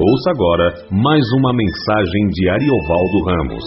[0.00, 3.64] Ouça agora mais uma mensagem de Ariovaldo Ramos.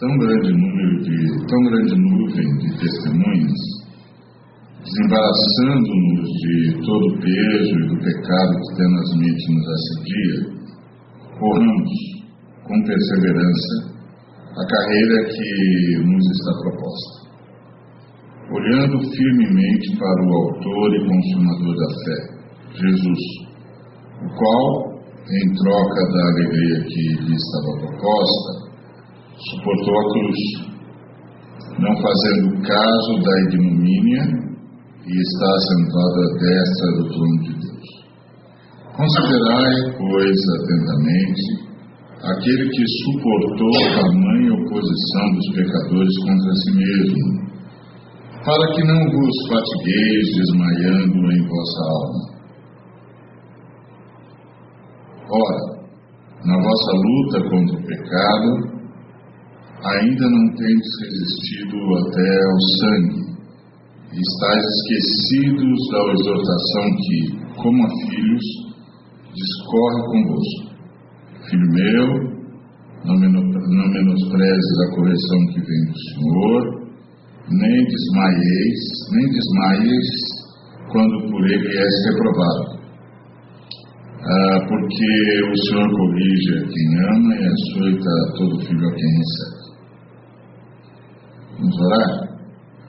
[0.00, 3.60] Tão grande número de, tão grande nuvem de testemunhas,
[4.82, 10.38] desembaraçando-nos de todo o peso e do pecado que tenazmente nos assedia,
[11.38, 11.90] corramos
[12.64, 13.87] com perseverança
[14.58, 17.28] a carreira que nos está proposta.
[18.50, 22.18] Olhando firmemente para o Autor e Consumador da fé,
[22.74, 23.22] Jesus,
[24.18, 24.98] o qual,
[25.30, 28.50] em troca da alegria que lhe estava proposta,
[29.36, 30.40] suportou a cruz,
[31.78, 34.48] não fazendo caso da ignomínia,
[35.06, 37.88] e está sentado à destra do trono de Deus.
[38.96, 41.67] Considerai, pois, atentamente
[42.22, 47.48] aquele que suportou tamanha oposição dos pecadores contra si mesmo,
[48.44, 52.38] para que não vos fatigueis desmaiando em vossa alma.
[55.30, 55.78] Ora,
[56.44, 58.78] na vossa luta contra o pecado,
[59.84, 63.28] ainda não tendes resistido até ao sangue,
[64.10, 68.44] e estáis esquecidos da exortação que, como a filhos,
[69.34, 70.67] discorre convosco
[71.50, 72.38] Filho meu,
[73.04, 76.62] não menosprezes a correção que vem do Senhor,
[77.48, 78.80] nem desmaieis,
[79.12, 80.08] nem desmaies
[80.92, 82.78] quando por ele és reprovado.
[84.20, 89.58] Ah, porque o Senhor corrige a quem ama e açoita todo filho a quem recebe.
[91.58, 92.28] Vamos orar?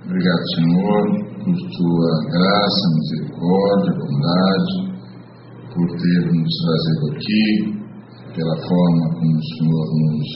[0.05, 1.03] Obrigado, Senhor,
[1.45, 4.73] por tua graça, misericórdia, bondade,
[5.73, 7.78] por ter nos trazido aqui
[8.35, 10.30] pela forma como o Senhor nos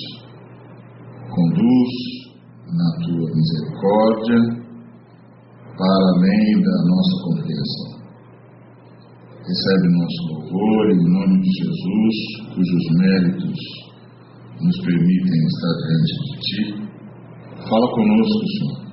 [1.30, 1.94] conduz
[2.74, 4.40] na tua misericórdia
[5.78, 7.94] para além da nossa compreensão.
[9.46, 12.16] Recebe nosso louvor em nome de Jesus,
[12.56, 13.60] cujos méritos
[14.62, 16.62] nos permitem estar diante de Ti.
[17.70, 18.84] Fala conosco, Senhor,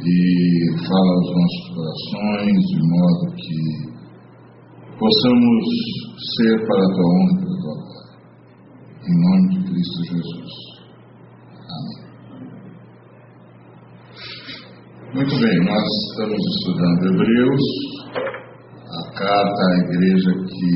[0.00, 3.60] e fala aos nossos corações de modo que
[4.98, 5.64] possamos
[6.36, 10.52] ser para a Tua honra em nome de Cristo Jesus.
[11.74, 12.00] Amém.
[15.14, 17.64] Muito bem, nós estamos estudando Hebreus,
[18.86, 20.74] a carta à igreja que,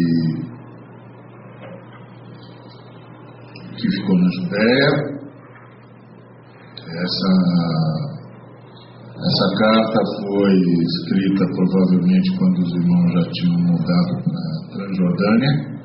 [3.76, 4.91] que ficou na Judéia.
[6.88, 7.32] Essa,
[9.15, 15.78] essa carta foi escrita provavelmente quando os irmãos já tinham mudado para a Transjordânia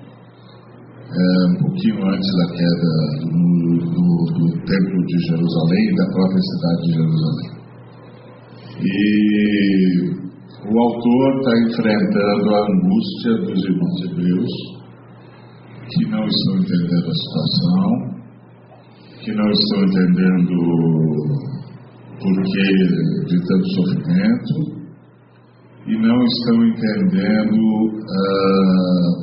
[1.14, 2.92] é, um pouquinho antes da queda
[3.22, 3.38] do,
[3.86, 7.52] do, do, Templo de Jerusalém e da própria cidade de Jerusalém.
[8.82, 8.94] E
[10.66, 14.54] o autor está enfrentando a angústia dos irmãos hebreus
[15.92, 17.90] que não estão entendendo a situação,
[19.22, 20.56] que não estão entendendo
[22.24, 22.70] porquê
[23.28, 24.56] de tanto sofrimento
[25.86, 27.60] e não estão entendendo
[28.00, 29.23] uh,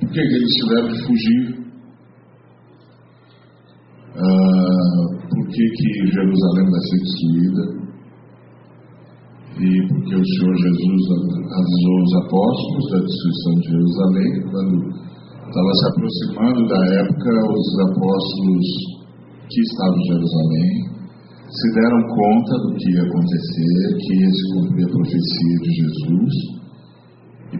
[0.00, 1.60] por que, eles tiveram que fugir?
[4.16, 7.80] Ah, por que, que Jerusalém vai ser destruída?
[9.60, 11.02] E porque o Senhor Jesus
[11.36, 14.76] avisou os apóstolos da destruição de Jerusalém, quando
[15.46, 18.66] estava se aproximando da época, os apóstolos
[19.50, 20.90] que estavam em Jerusalém
[21.50, 26.59] se deram conta do que ia acontecer, que ia se cumprir a profecia de Jesus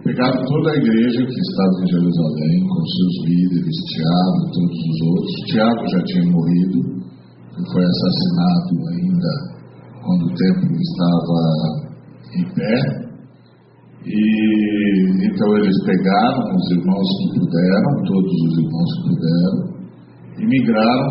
[0.03, 4.97] pegaram toda a igreja que estava em Jerusalém, com seus líderes, Tiago e todos os
[5.07, 5.33] outros.
[5.47, 6.79] Tiago já tinha morrido,
[7.71, 9.31] foi assassinado ainda
[10.01, 11.39] quando o templo estava
[12.35, 13.01] em pé.
[14.03, 19.57] E então eles pegaram os irmãos que puderam, todos os irmãos que puderam,
[20.39, 21.09] e migraram,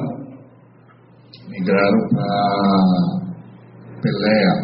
[1.48, 3.21] migraram para
[4.03, 4.54] Peléa,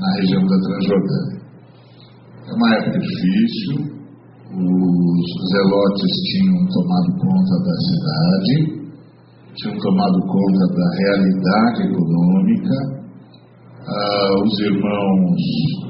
[0.00, 1.39] na região da Transjordânia.
[2.50, 3.76] É uma época difícil,
[4.50, 8.54] os zelotes tinham tomado conta da cidade,
[9.54, 12.74] tinham tomado conta da realidade econômica,
[13.86, 15.40] ah, os irmãos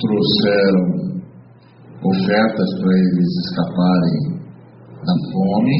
[0.05, 0.85] trouxeram
[2.05, 4.19] ofertas para eles escaparem
[5.01, 5.77] da fome,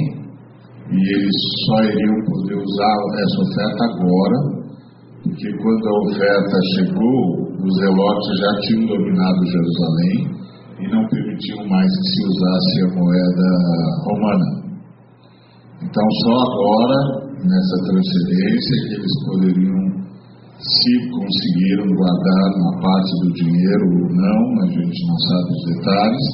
[0.89, 1.37] e eles
[1.67, 4.39] só iriam poder usar essa oferta agora,
[5.25, 7.21] porque quando a oferta chegou,
[7.61, 10.40] os zelotes já tinham dominado Jerusalém
[10.81, 13.49] e não permitiam mais que se usasse a moeda
[14.05, 14.49] romana.
[15.83, 16.99] Então, só agora,
[17.45, 20.01] nessa transferência, que eles poderiam
[20.61, 26.27] Se conseguiram guardar uma parte do dinheiro ou não, a gente não sabe os detalhes,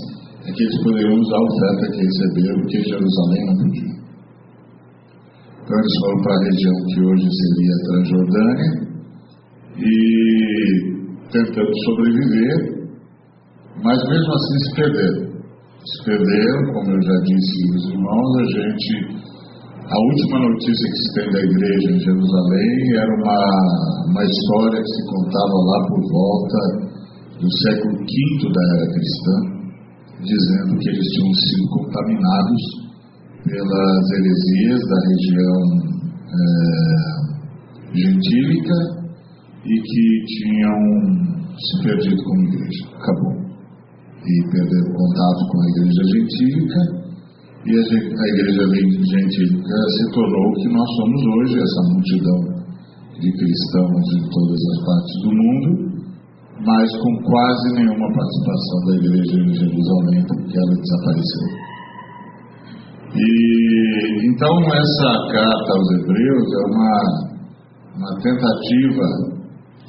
[0.46, 3.94] é que eles poderiam usar a oferta que receberam, porque Jerusalém não podia.
[5.62, 8.70] Então eles foram para a região que hoje seria a Transjordânia
[9.78, 9.90] e
[11.30, 12.75] tentando sobreviver,
[13.82, 15.36] mas mesmo assim se perderam.
[15.86, 19.26] Se perderam, como eu já disse aos irmãos, a gente.
[19.86, 23.40] A última notícia que se tem da igreja em Jerusalém era uma,
[24.10, 26.58] uma história que se contava lá por volta
[27.38, 29.36] do século V da era cristã,
[30.26, 32.62] dizendo que eles tinham sido contaminados
[33.44, 35.60] pelas heresias da região
[36.34, 36.56] é,
[37.94, 38.74] gentílica
[39.64, 40.78] e que tinham
[41.54, 42.88] se perdido como igreja.
[42.98, 43.45] Acabou.
[44.26, 47.06] E perderam contato com a igreja gentílica
[47.66, 52.56] e a, a igreja gentílica se tornou o que nós somos hoje, essa multidão
[53.18, 55.68] de cristãos de todas as partes do mundo,
[56.64, 61.66] mas com quase nenhuma participação da igreja em Jerusalém, porque ela desapareceu.
[63.16, 66.94] E então essa carta aos Hebreus é uma,
[67.96, 69.06] uma tentativa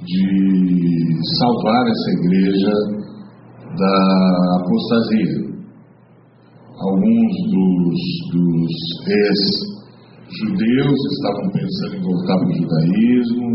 [0.01, 0.23] de
[1.37, 2.96] salvar essa igreja
[3.77, 3.95] da
[4.59, 5.47] apostasia.
[6.77, 7.99] Alguns dos,
[8.33, 8.73] dos
[10.27, 13.47] ex-judeus estavam pensando em voltar para o judaísmo.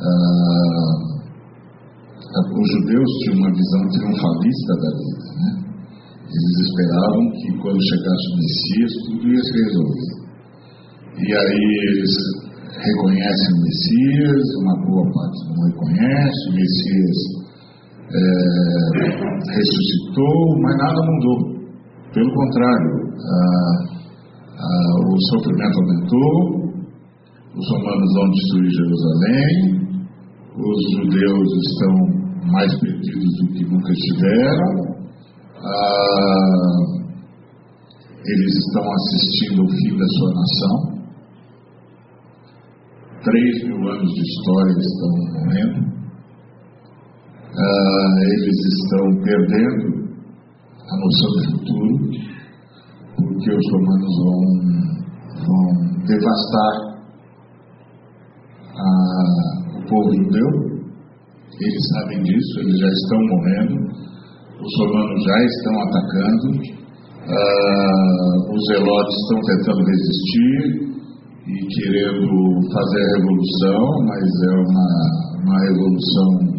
[0.00, 1.12] Ah,
[2.32, 5.50] os judeus tinham uma visão triunfalista da vida, né?
[6.32, 10.12] Eles esperavam que quando chegasse o Messias tudo ia se resolver.
[11.18, 12.12] E aí eles
[12.72, 17.41] reconhecem o Messias, uma boa parte não reconhece, o Messias
[18.10, 21.38] é, ressuscitou, mas nada mudou.
[22.12, 23.36] Pelo contrário, a,
[24.58, 24.68] a,
[25.08, 26.62] o sofrimento aumentou,
[27.56, 29.82] os romanos vão destruir Jerusalém,
[30.56, 31.94] os judeus estão
[32.52, 34.92] mais perdidos do que nunca estiveram,
[38.24, 40.92] eles estão assistindo o fim da sua nação.
[43.24, 45.91] Três mil anos de história estão morrendo.
[48.22, 49.84] Eles estão perdendo
[50.80, 51.94] a noção do futuro,
[53.16, 54.40] porque os romanos vão,
[55.46, 55.64] vão
[56.06, 56.72] devastar
[58.76, 60.50] ah, o povo judeu.
[61.60, 63.92] Eles sabem disso, eles já estão morrendo
[64.62, 66.46] os romanos já estão atacando,
[67.26, 70.58] uh, os zelotes estão tentando resistir
[71.42, 72.30] e querendo
[72.70, 74.88] fazer a revolução, mas é uma,
[75.42, 76.51] uma revolução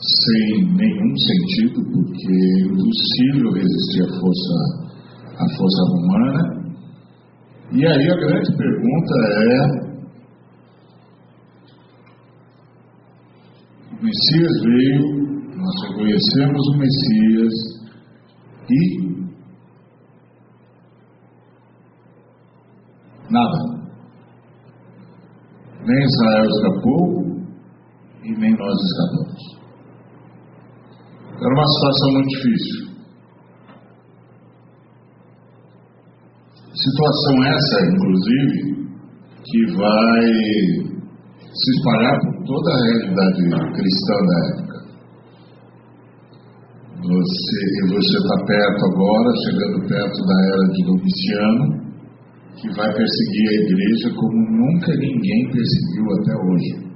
[0.00, 4.56] sem nenhum sentido, porque é impossível resistir à força,
[5.36, 6.42] à força romana.
[7.72, 9.80] E aí a grande pergunta é
[13.92, 15.20] o Messias veio
[15.60, 17.54] nós reconhecemos o Messias
[18.70, 19.10] e
[23.30, 23.58] nada.
[25.84, 27.02] Nem Israel escapou
[28.24, 29.59] e nem nós escapamos.
[31.40, 32.90] Era uma situação muito difícil.
[36.74, 38.80] Situação essa, inclusive,
[39.44, 40.22] que vai
[41.40, 43.40] se espalhar por toda a realidade
[43.72, 44.78] cristã da época.
[47.00, 51.80] Você, você está perto agora, chegando perto da era de Domiciano,
[52.60, 56.89] que vai perseguir a igreja como nunca ninguém perseguiu até hoje.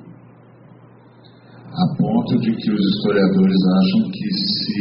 [1.75, 4.81] A ponto de que os historiadores acham que se,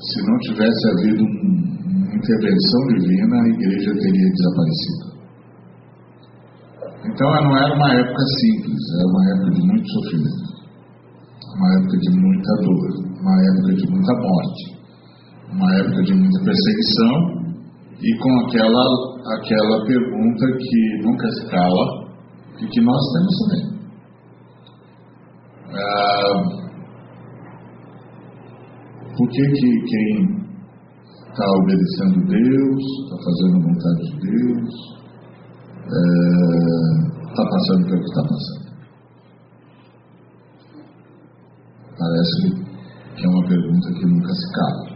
[0.00, 5.12] se não tivesse havido um, uma intervenção divina, a igreja teria desaparecido.
[7.04, 10.52] Então não era uma época simples, era uma época de muito sofrimento,
[11.56, 14.62] uma época de muita dor uma época de muita morte,
[15.52, 17.14] uma época de muita perseguição
[18.02, 18.84] e com aquela,
[19.38, 21.84] aquela pergunta que nunca se cala
[22.60, 23.81] e que nós temos também.
[25.74, 26.62] Ah,
[29.16, 30.42] por que, que quem
[31.32, 34.70] está obedecendo Deus, está fazendo a vontade de Deus,
[37.30, 38.62] está é, passando pelo que está passando?
[41.98, 42.36] Parece
[43.16, 44.92] que é uma pergunta que nunca se cala.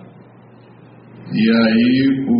[1.32, 2.38] E aí o,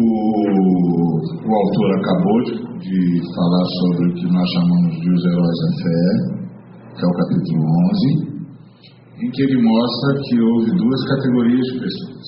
[1.45, 5.71] o autor acabou de, de falar sobre o que nós chamamos de os heróis da
[5.83, 6.03] fé,
[6.97, 8.26] que é o capítulo 11,
[9.19, 12.27] em que ele mostra que houve duas categorias de pessoas.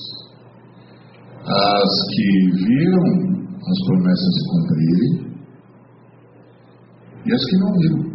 [1.45, 2.29] As que
[2.65, 3.29] viram
[3.59, 5.29] as promessas se cumprirem
[7.25, 8.09] e as que não viram.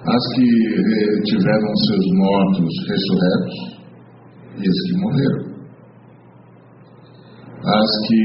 [0.00, 3.56] as que eh, tiveram seus mortos ressurretos
[4.56, 5.50] e as que morreram.
[7.62, 8.22] As que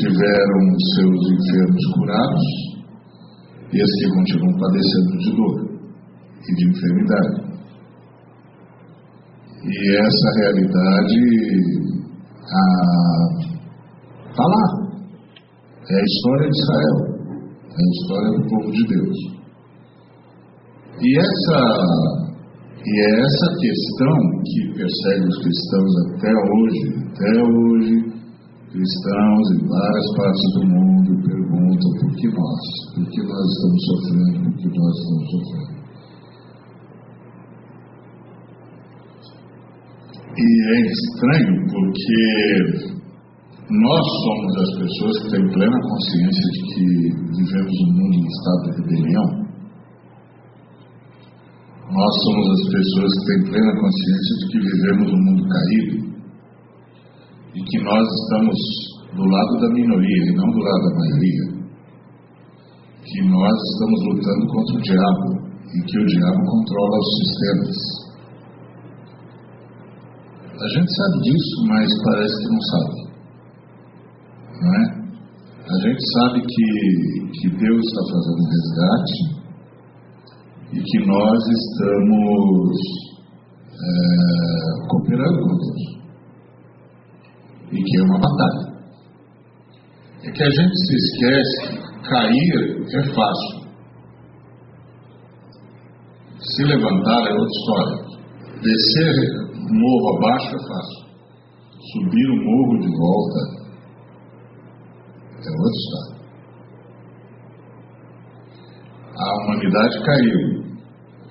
[0.00, 0.62] tiveram
[0.94, 2.46] seus enfermos curados
[3.72, 5.56] e as que continuam padecendo de dor
[6.48, 7.45] e de enfermidade.
[9.66, 11.18] E essa realidade
[12.38, 12.54] está
[14.38, 14.64] ah, lá.
[15.90, 16.98] É a história de Israel,
[17.64, 19.18] é a história do povo de Deus.
[21.02, 21.58] E essa,
[22.78, 26.80] e é essa questão que persegue os cristãos até hoje,
[27.10, 27.94] até hoje,
[28.70, 32.62] cristãos em várias partes do mundo perguntam por que nós,
[32.94, 35.85] por que nós estamos sofrendo, por que nós estamos sofrendo.
[40.38, 42.96] E é estranho porque
[43.70, 46.84] nós somos as pessoas que têm plena consciência de que
[47.40, 49.28] vivemos um mundo em estado de rebelião.
[51.88, 55.96] Nós somos as pessoas que têm plena consciência de que vivemos um mundo caído
[57.54, 58.58] e que nós estamos
[59.16, 61.44] do lado da minoria e não do lado da maioria.
[63.08, 65.28] Que nós estamos lutando contra o diabo
[65.64, 67.95] e que o diabo controla os sistemas.
[70.58, 73.06] A gente sabe disso, mas parece que não sabe.
[74.62, 74.96] Não é?
[75.68, 76.68] A gente sabe que,
[77.40, 79.36] que Deus está fazendo um resgate
[80.72, 82.76] e que nós estamos
[83.70, 85.82] é, cooperando com Deus.
[87.72, 88.76] E que é uma batalha.
[90.24, 93.66] É que a gente se esquece que cair é fácil.
[96.40, 98.06] Se levantar é outra história.
[98.62, 101.06] Descer morro abaixo é fácil.
[101.92, 103.40] Subir o morro de volta
[105.36, 106.16] é outra história.
[109.16, 110.66] A humanidade caiu.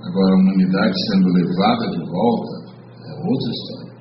[0.02, 2.54] Agora, a humanidade sendo levada de volta
[3.04, 3.94] é outra história.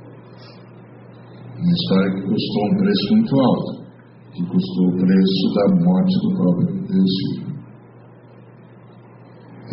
[1.58, 3.72] Uma história que custou um preço muito alto,
[4.32, 7.43] que custou o preço da morte do próprio Deus Filho.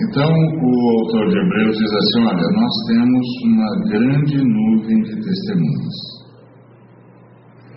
[0.10, 5.98] Então, o autor de Hebreus diz assim: olha, nós temos uma grande nuvem de testemunhas.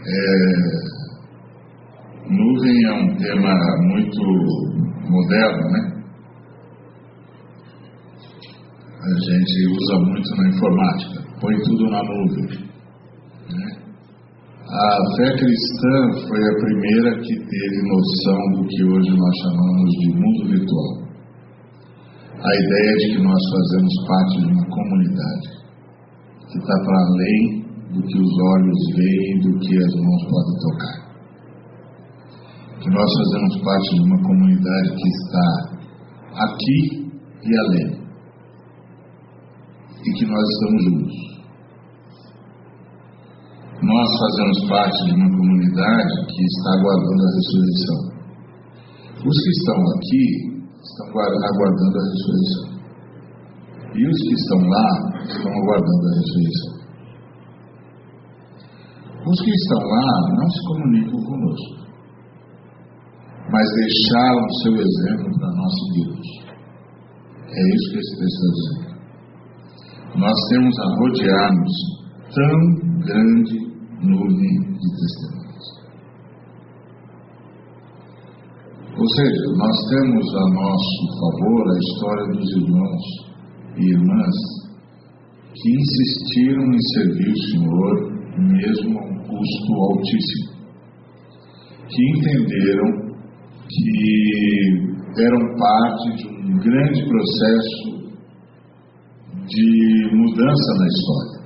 [0.07, 0.25] É,
[2.31, 4.23] nuvem é um tema muito
[5.11, 5.83] moderno, né?
[9.03, 12.49] A gente usa muito na informática, põe tudo na nuvem.
[13.51, 13.77] Né?
[14.67, 20.09] A fé cristã foi a primeira que teve noção do que hoje nós chamamos de
[20.15, 21.04] mundo virtual
[22.45, 25.49] a ideia de que nós fazemos parte de uma comunidade
[26.53, 30.97] que está para além do que os olhos veem, do que as mãos podem tocar.
[32.83, 35.49] Que nós fazemos parte de uma comunidade que está
[36.45, 36.81] aqui
[37.45, 38.05] e além.
[40.05, 41.35] E que nós estamos juntos.
[43.81, 48.01] Nós fazemos parte de uma comunidade que está aguardando a ressurreição.
[49.25, 50.54] Os que estão aqui
[50.85, 52.67] estão aguardando a ressurreição.
[53.95, 54.89] E os que estão lá
[55.25, 56.75] estão aguardando a ressurreição.
[59.27, 61.85] Os que estão lá não se comunicam conosco,
[63.51, 66.29] mas deixaram seu exemplo para nós seguirmos.
[67.49, 68.95] É isso que esse texto está dizendo.
[70.17, 71.75] Nós temos a rodear-nos
[72.35, 72.57] tão
[73.01, 73.59] grande
[74.03, 75.44] nuvem de testemunhos.
[79.05, 83.03] Ou seja, nós temos a nosso favor a história dos irmãos
[83.77, 84.37] e irmãs
[85.53, 87.93] que insistiram em servir o Senhor
[88.39, 90.53] mesmo a um custo altíssimo,
[91.87, 92.89] que entenderam
[93.69, 93.93] que
[95.21, 98.09] eram parte de um grande processo
[99.49, 101.45] de mudança na história.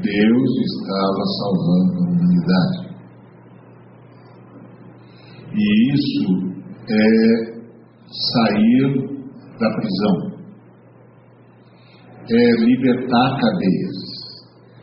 [0.00, 2.85] Deus estava salvando a humanidade.
[5.56, 6.24] E isso
[6.88, 7.56] é
[8.32, 8.82] sair
[9.58, 10.16] da prisão,
[12.30, 13.98] é libertar cadeias,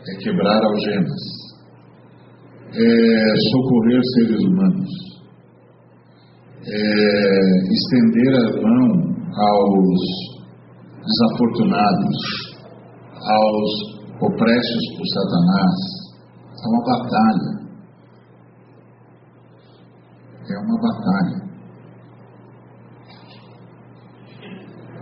[0.10, 1.24] é quebrar algemas,
[2.74, 4.92] é socorrer seres humanos,
[6.66, 6.82] é
[7.72, 10.02] estender a mão aos
[11.06, 12.18] desafortunados,
[13.22, 15.80] aos opressos por Satanás.
[16.64, 17.63] É uma batalha.
[20.50, 21.54] É uma batalha.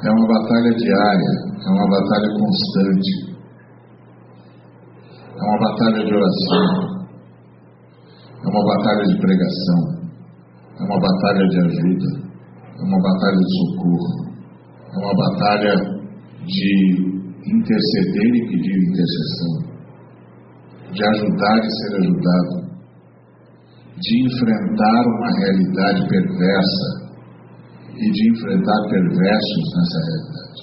[0.04, 1.32] É uma batalha diária,
[1.66, 3.32] é uma batalha constante.
[5.36, 6.68] É uma batalha de oração.
[8.44, 9.82] É uma batalha de pregação.
[10.80, 12.32] É uma batalha de ajuda.
[12.80, 14.32] É uma batalha de socorro.
[14.94, 16.02] É uma batalha
[16.46, 17.12] de
[17.46, 19.54] interceder e pedir intercessão,
[20.92, 22.71] de ajudar e ser ajudado,
[24.00, 27.02] de enfrentar uma realidade perversa
[27.96, 30.62] e de enfrentar perversos nessa realidade.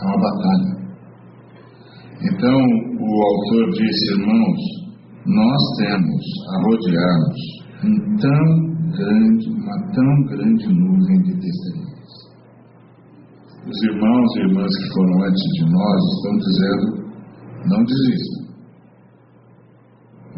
[0.00, 0.82] É uma batalha.
[2.22, 2.58] Então,
[3.00, 4.60] o autor disse, irmãos,
[5.26, 7.40] nós temos a rodear-nos
[7.84, 11.92] um tão grande, uma tão grande nuvem de testemunhas.
[13.66, 16.86] Os irmãos e irmãs que foram antes de nós estão dizendo:
[17.70, 18.31] não desistam.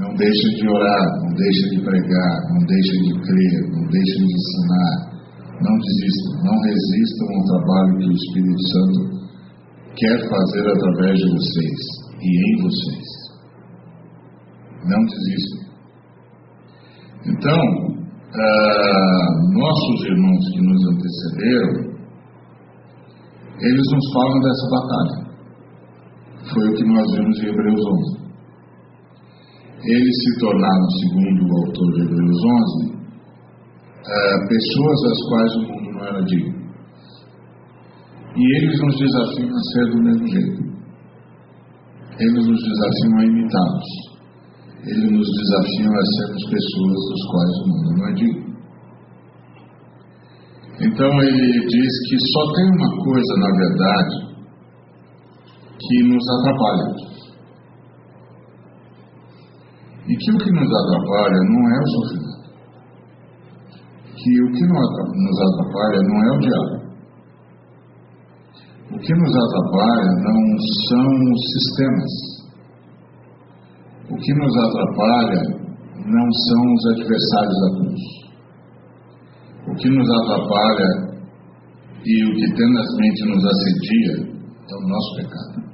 [0.04, 4.34] Não deixem de orar, não deixem de pregar, não deixem de crer, não deixem de
[4.34, 5.14] ensinar.
[5.62, 9.00] Não desistam, não resistam ao trabalho que o Espírito Santo
[9.96, 11.80] quer fazer através de vocês
[12.20, 13.08] e em vocês.
[14.84, 15.64] Não desistam.
[17.26, 17.61] Então,
[18.34, 21.94] uh, nossos irmãos que nos antecederam,
[23.61, 25.25] eles nos falam dessa batalha.
[26.52, 28.24] Foi o que nós vimos em Hebreus 11.
[29.86, 32.98] Eles se tornaram, segundo o autor de Hebreus 11, uh,
[34.08, 36.64] eh, pessoas das quais o mundo não era digno.
[38.34, 40.74] E eles nos desafiam a ser do mesmo jeito.
[42.18, 44.14] Eles nos desafiam a imitá-los.
[44.86, 48.44] Eles nos desafiam a sermos pessoas das quais o mundo não é digno.
[50.80, 54.16] Então ele diz que só tem uma coisa, na verdade,
[55.78, 57.13] que nos atrapalha.
[60.06, 62.44] E que o que nos atrapalha não é o sofrimento.
[64.16, 66.84] Que o que nos atrapalha não é o diabo.
[68.92, 70.40] O que nos atrapalha não
[70.88, 72.12] são os sistemas.
[74.11, 75.42] O que nos atrapalha
[76.04, 78.02] não são os adversários da cruz.
[79.66, 81.14] O que nos atrapalha
[82.04, 84.34] e o que tenazmente nos assedia
[84.71, 85.64] é o nosso pecado.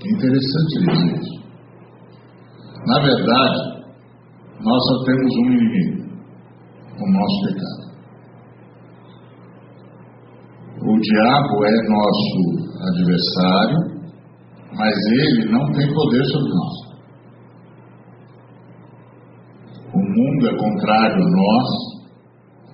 [0.00, 1.43] É interessante dizer isso.
[2.86, 3.74] Na verdade,
[4.60, 6.04] nós só temos um inimigo:
[7.00, 7.84] o nosso pecado.
[10.84, 12.40] O diabo é nosso
[12.88, 13.78] adversário,
[14.76, 16.84] mas ele não tem poder sobre nós.
[19.94, 21.68] O mundo é contrário a nós,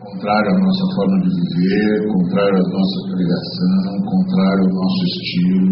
[0.01, 5.70] contrário à nossa forma de viver, contrário à nossa pregação, contrário ao nosso estilo,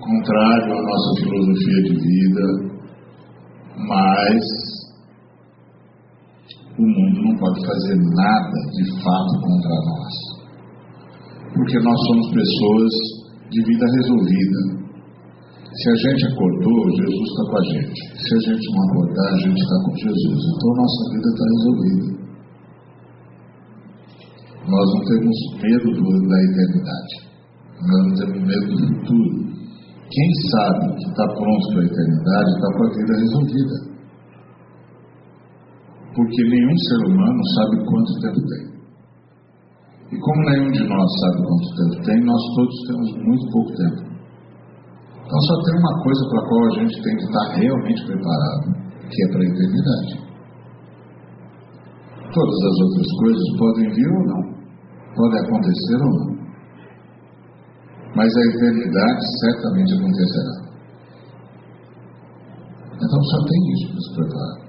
[0.00, 2.71] contrário à nossa filosofia de vida,
[3.88, 4.42] mas
[6.78, 10.32] o mundo não pode fazer nada de fato contra nós
[11.54, 12.92] porque nós somos pessoas
[13.50, 14.82] de vida resolvida.
[15.72, 18.00] Se a gente acordou, Jesus está com a gente.
[18.16, 20.40] Se a gente não acordar, a gente está com Jesus.
[20.52, 22.22] Então nossa vida está resolvida.
[24.68, 27.14] Nós não temos medo do, da eternidade.
[27.80, 29.51] Nós não temos medo do futuro.
[30.12, 33.76] Quem sabe que está pronto para a eternidade está com a vida resolvida.
[36.12, 38.64] Porque nenhum ser humano sabe quanto tempo tem.
[40.12, 44.12] E como nenhum de nós sabe quanto tempo tem, nós todos temos muito pouco tempo.
[45.16, 48.64] Então só tem uma coisa para a qual a gente tem que estar realmente preparado,
[49.08, 50.12] que é para a eternidade.
[52.34, 54.42] Todas as outras coisas podem vir ou não,
[55.16, 56.41] podem acontecer ou não.
[58.14, 60.72] Mas a eternidade certamente acontecerá.
[62.94, 64.62] Então só tem isso para se preparar.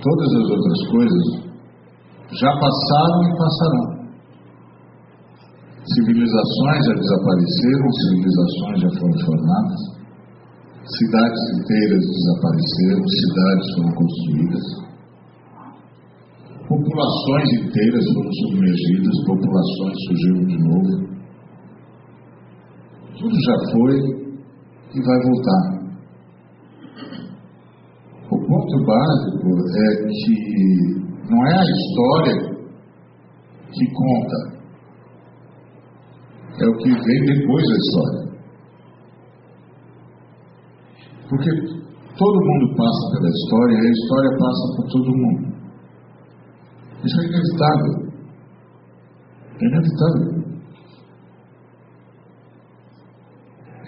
[0.00, 1.48] Todas as outras coisas
[2.40, 3.98] já passaram e passarão.
[5.94, 9.80] Civilizações já desapareceram, civilizações já foram formadas,
[10.84, 14.87] cidades inteiras desapareceram, cidades foram construídas,
[16.98, 20.92] populações inteiras foram submergidas, populações surgiram de novo.
[23.18, 23.94] Tudo já foi
[24.94, 25.62] e vai voltar.
[28.30, 30.34] O ponto básico é que
[31.30, 32.36] não é a história
[33.72, 34.38] que conta,
[36.60, 38.28] é o que vem depois da história.
[41.28, 41.50] Porque
[42.18, 45.57] todo mundo passa pela história e a história passa por todo mundo.
[47.04, 47.94] Isso é inevitável.
[49.60, 50.38] É inevitável.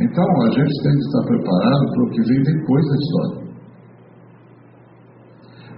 [0.01, 3.41] Então a gente tem que estar preparado para o que vem depois da história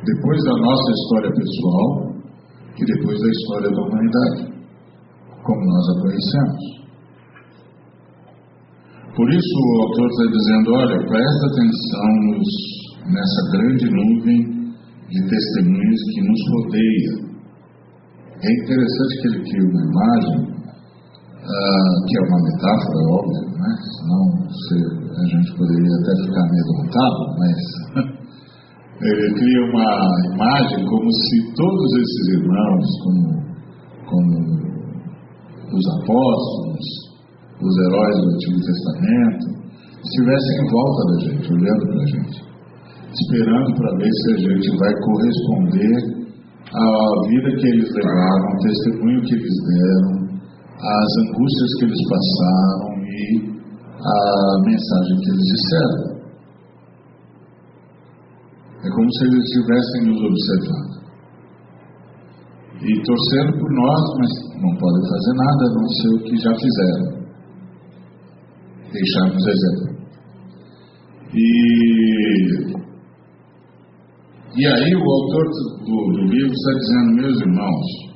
[0.05, 2.13] depois da nossa história pessoal
[2.77, 4.41] e depois da história da humanidade,
[5.45, 6.83] como nós a conhecemos.
[9.15, 12.51] Por isso o autor está dizendo, olha, presta atenção nos,
[13.13, 14.62] nessa grande nuvem
[15.13, 17.13] de testemunhos que nos rodeia.
[18.43, 23.71] É interessante que ele cria uma imagem, uh, que é uma metáfora, óbvio, né?
[23.93, 24.77] senão se,
[25.13, 27.59] a gente poderia até ficar amedrontado, mas
[29.05, 29.91] ele cria uma
[30.33, 33.29] imagem como se todos esses irmãos, como,
[34.09, 34.33] como
[35.77, 36.87] os apóstolos,
[37.61, 39.63] os heróis do Antigo Testamento,
[40.03, 42.52] estivessem em volta da gente, olhando para a gente,
[43.13, 45.97] esperando para ver se a gente vai corresponder
[46.73, 50.23] à vida que eles levaram, ao testemunho que eles deram,
[50.81, 53.53] às angústias que eles passaram e
[54.01, 54.17] à
[54.65, 56.13] mensagem que eles disseram.
[58.85, 61.03] É como se eles estivessem nos observando.
[62.83, 66.53] E torcendo por nós, mas não podem fazer nada a não ser o que já
[66.59, 67.23] fizeram.
[68.93, 69.93] Deixarmos exemplo.
[71.35, 72.72] E
[74.55, 78.13] e aí o autor do, do livro está dizendo, meus irmãos,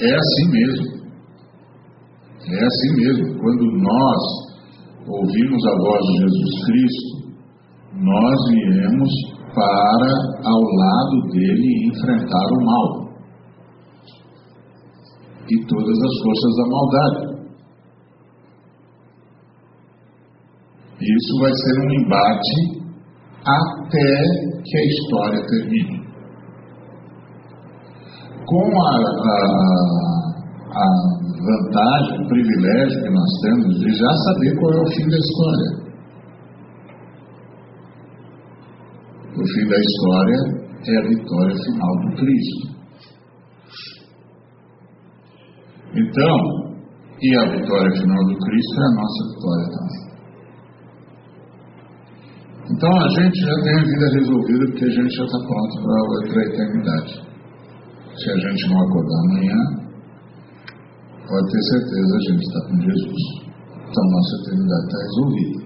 [0.00, 1.02] é assim mesmo.
[2.46, 3.40] É assim mesmo.
[3.40, 4.22] Quando nós
[5.06, 7.22] ouvimos a voz de Jesus Cristo,
[7.94, 9.10] nós viemos
[9.54, 10.12] para
[10.44, 13.02] ao lado dele enfrentar o mal
[15.50, 17.32] e todas as forças da maldade.
[21.00, 22.82] Isso vai ser um embate
[23.44, 26.02] até que a história termine.
[28.46, 28.96] Com a,
[29.26, 29.38] a,
[30.70, 35.18] a vantagem, o privilégio que nós temos de já saber qual é o fim da
[35.18, 35.82] história.
[39.32, 40.38] O fim da história
[40.86, 42.72] é a vitória final do Cristo.
[45.94, 46.36] Então,
[47.20, 50.11] e a vitória final do Cristo é a nossa vitória também.
[52.70, 56.40] Então a gente já tem a vida resolvida porque a gente já está pronto para
[56.40, 57.12] a eternidade.
[58.16, 59.58] Se a gente não acordar amanhã,
[61.26, 63.22] pode ter certeza a gente está com Jesus.
[63.82, 65.62] Então nossa eternidade está resolvida.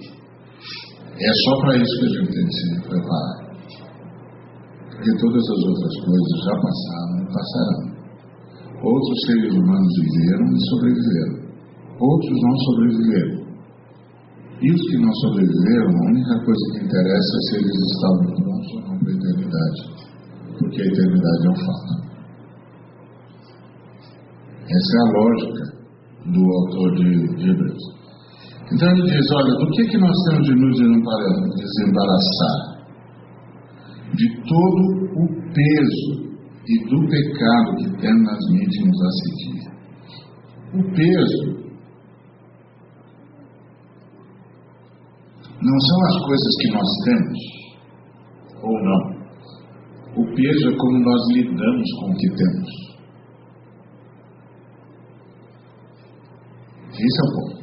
[1.17, 3.47] É só para isso que a gente tem que se preparar.
[4.91, 7.97] Porque todas as outras coisas já passaram e passarão.
[8.83, 11.37] Outros seres humanos viveram e sobreviveram.
[12.01, 13.46] Outros não sobreviveram.
[14.63, 18.73] E os que não sobreviveram, a única coisa que interessa é se eles estavam prontos
[18.73, 19.81] ou não para a eternidade.
[20.59, 22.07] Porque a eternidade é um fato.
[24.65, 25.65] Essa é a lógica
[26.33, 27.97] do autor de, de Hebreus.
[28.73, 30.77] Então ele diz: olha, do que, que nós temos de nos
[31.57, 32.77] desembaraçar?
[34.15, 34.83] De todo
[35.17, 36.27] o peso
[36.67, 38.09] e do pecado que
[38.53, 39.71] mentes nos assedia.
[40.75, 41.56] O peso
[45.67, 47.39] não são as coisas que nós temos
[48.63, 49.03] ou não.
[50.17, 52.71] O peso é como nós lidamos com o que temos.
[56.93, 57.57] Esse é ponto.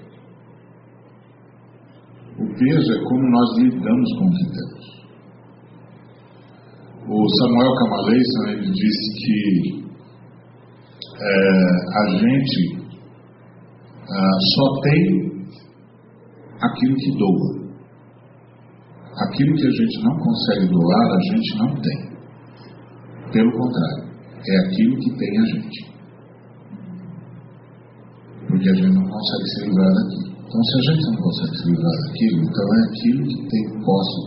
[2.40, 4.84] O peso é como nós lidamos com o que temos.
[7.08, 9.38] O Samuel Camaleison ele disse que
[11.20, 11.34] é,
[12.00, 12.84] a gente
[14.10, 15.02] ah, só tem
[16.62, 17.63] aquilo que doa.
[19.24, 22.14] Aquilo que a gente não consegue doar, a gente não tem.
[23.32, 24.04] Pelo contrário,
[24.48, 25.94] é aquilo que tem a gente.
[28.48, 30.34] Porque a gente não consegue se livrar daquilo.
[30.46, 34.20] Então, se a gente não consegue se livrar daquilo, então é aquilo que tem posse,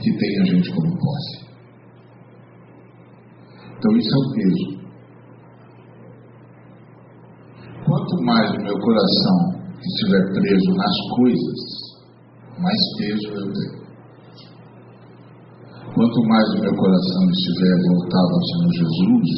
[0.00, 1.42] que tem a gente como posse.
[3.78, 4.82] Então, isso é o peso.
[7.84, 11.60] Quanto mais o meu coração estiver preso nas coisas,
[12.58, 13.81] mais peso eu tenho.
[16.02, 19.30] Quanto mais o meu coração estiver voltado ao Senhor Jesus,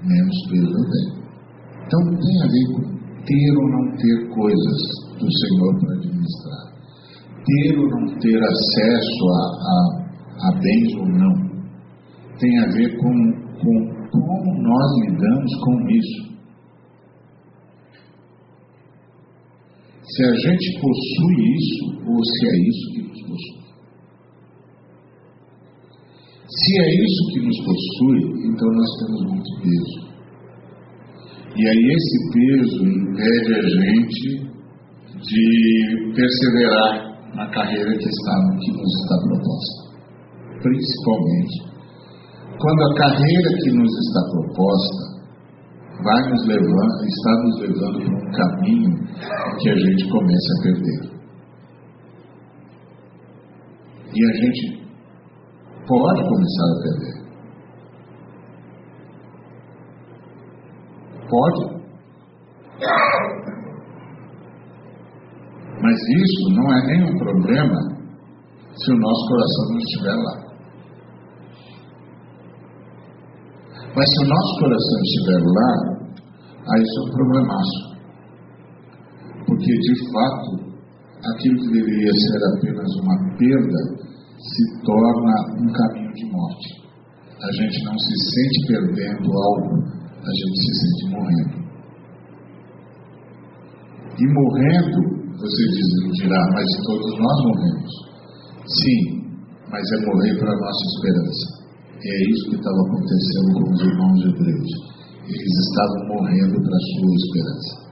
[0.00, 1.14] menos peso eu tenho.
[1.82, 2.82] Então tem a ver com
[3.26, 4.80] ter ou não ter coisas
[5.18, 6.70] do Senhor para administrar.
[7.44, 11.34] Ter ou não ter acesso a, a, a bens ou não.
[12.38, 13.12] Tem a ver com,
[13.58, 13.74] com
[14.12, 16.36] como nós lidamos com isso.
[20.14, 23.65] Se a gente possui isso, ou se é isso que nos possui.
[26.56, 29.98] Se é isso que nos possui, então nós temos muito peso.
[31.56, 34.46] E aí esse peso impede a gente
[35.20, 36.94] de perseverar
[37.34, 39.86] na carreira que, está, que nos está proposta.
[40.62, 41.76] Principalmente
[42.58, 45.16] quando a carreira que nos está proposta
[46.02, 48.92] vai nos levando, está nos levando para um caminho
[49.60, 51.16] que a gente começa a perder.
[54.14, 54.75] E a gente
[55.86, 57.16] pode começar a perder.
[61.28, 61.76] Pode.
[65.82, 67.78] Mas isso não é nenhum problema
[68.74, 70.46] se o nosso coração não estiver lá.
[73.94, 75.70] Mas se o nosso coração estiver lá,
[76.68, 77.96] aí isso é um problemaço.
[79.46, 80.66] Porque, de fato,
[81.32, 84.06] aquilo que deveria ser apenas uma perda
[84.38, 86.86] se torna um caminho de morte.
[87.42, 89.82] A gente não se sente perdendo algo,
[90.24, 91.66] a gente se sente morrendo.
[94.16, 94.98] E morrendo,
[95.36, 95.88] você diz,
[96.22, 97.92] dirá, mas todos nós morremos.
[98.66, 99.26] Sim,
[99.70, 101.66] mas é morrer para a nossa esperança.
[102.02, 104.70] E é isso que estava acontecendo com os irmãos hebreus.
[105.26, 107.86] Eles estavam morrendo para a sua esperança.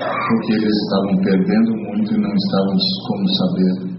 [0.00, 3.89] Porque eles estavam perdendo muito e não estavam como saber,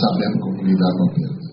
[0.00, 1.52] sabendo como lidar com a perda.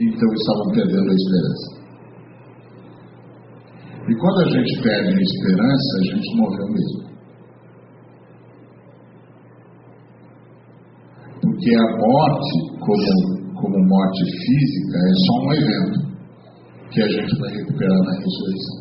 [0.00, 1.78] Então estavam perdendo a esperança.
[4.08, 7.08] E quando a gente perde a esperança, a gente morreu mesmo.
[11.42, 15.98] Porque a morte, como como morte física é só um evento
[16.92, 18.78] que a gente vai recuperar na ressurreição.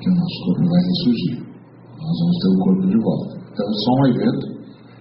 [0.00, 1.38] Que o nosso corpo vai ressurgir.
[1.98, 3.30] Nós vamos ter o corpo de volta.
[3.52, 4.47] Então é só um evento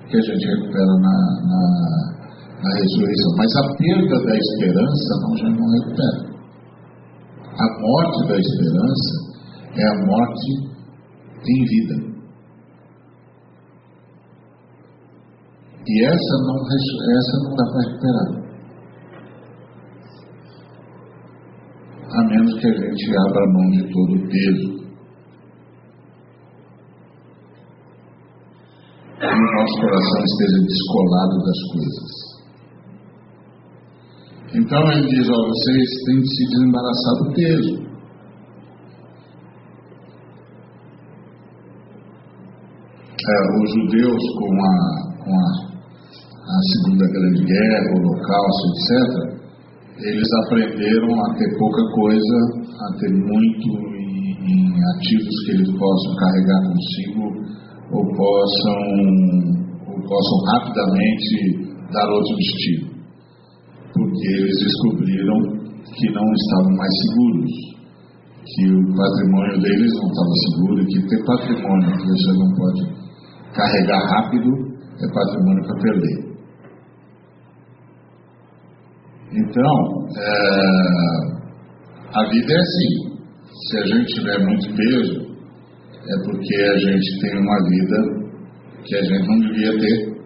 [0.09, 1.61] que a gente recupera na, na,
[2.63, 3.31] na ressurreição.
[3.37, 6.37] Mas a perda da esperança não, já não recupera.
[7.57, 9.11] A morte da esperança
[9.75, 10.67] é a morte
[11.45, 12.07] em vida.
[15.89, 16.57] E essa não,
[17.17, 18.47] essa não dá para recuperar.
[22.09, 24.86] A menos que a gente abra mão de todo o peso.
[29.19, 32.11] E o nosso coração esteja descolado das coisas.
[34.53, 37.87] Então ele diz: ó, vocês têm que se desembaraçar do peso.
[43.29, 44.75] É, os judeus com a,
[45.25, 45.67] com a
[46.47, 49.37] a Segunda Grande Guerra, o Holocausto, etc.,
[49.99, 52.37] eles aprenderam a ter pouca coisa,
[52.79, 54.63] a ter muito em, em
[54.95, 57.56] ativos que eles possam carregar consigo
[57.91, 58.79] ou possam,
[59.87, 62.87] ou possam rapidamente dar outro destino.
[63.93, 65.57] Porque eles descobriram
[65.95, 67.51] que não estavam mais seguros,
[68.45, 72.97] que o patrimônio deles não estava seguro, que ter patrimônio que você não pode
[73.53, 74.49] carregar rápido
[75.01, 76.27] é patrimônio para perder.
[79.31, 81.37] Então, é,
[82.13, 83.17] a vida é assim.
[83.69, 85.26] Se a gente tiver muito peso,
[86.07, 87.97] é porque a gente tem uma vida
[88.85, 90.17] que a gente não devia ter.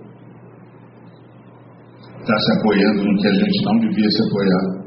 [2.22, 4.82] Está se apoiando no que a gente não devia se apoiar.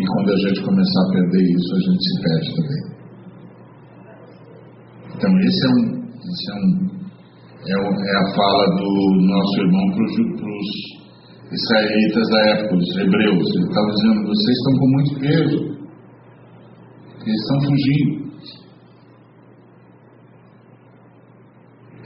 [0.00, 2.84] E quando a gente começar a perder isso, a gente se perde também.
[5.14, 5.82] Então, esse é um,
[6.16, 6.94] esse é um
[7.66, 8.90] é, é a fala do
[9.24, 10.14] nosso irmão para os
[11.52, 13.46] israelitas da época, os hebreus.
[13.54, 15.58] Ele estava dizendo: vocês estão com muito peso,
[17.20, 18.23] eles estão fugindo.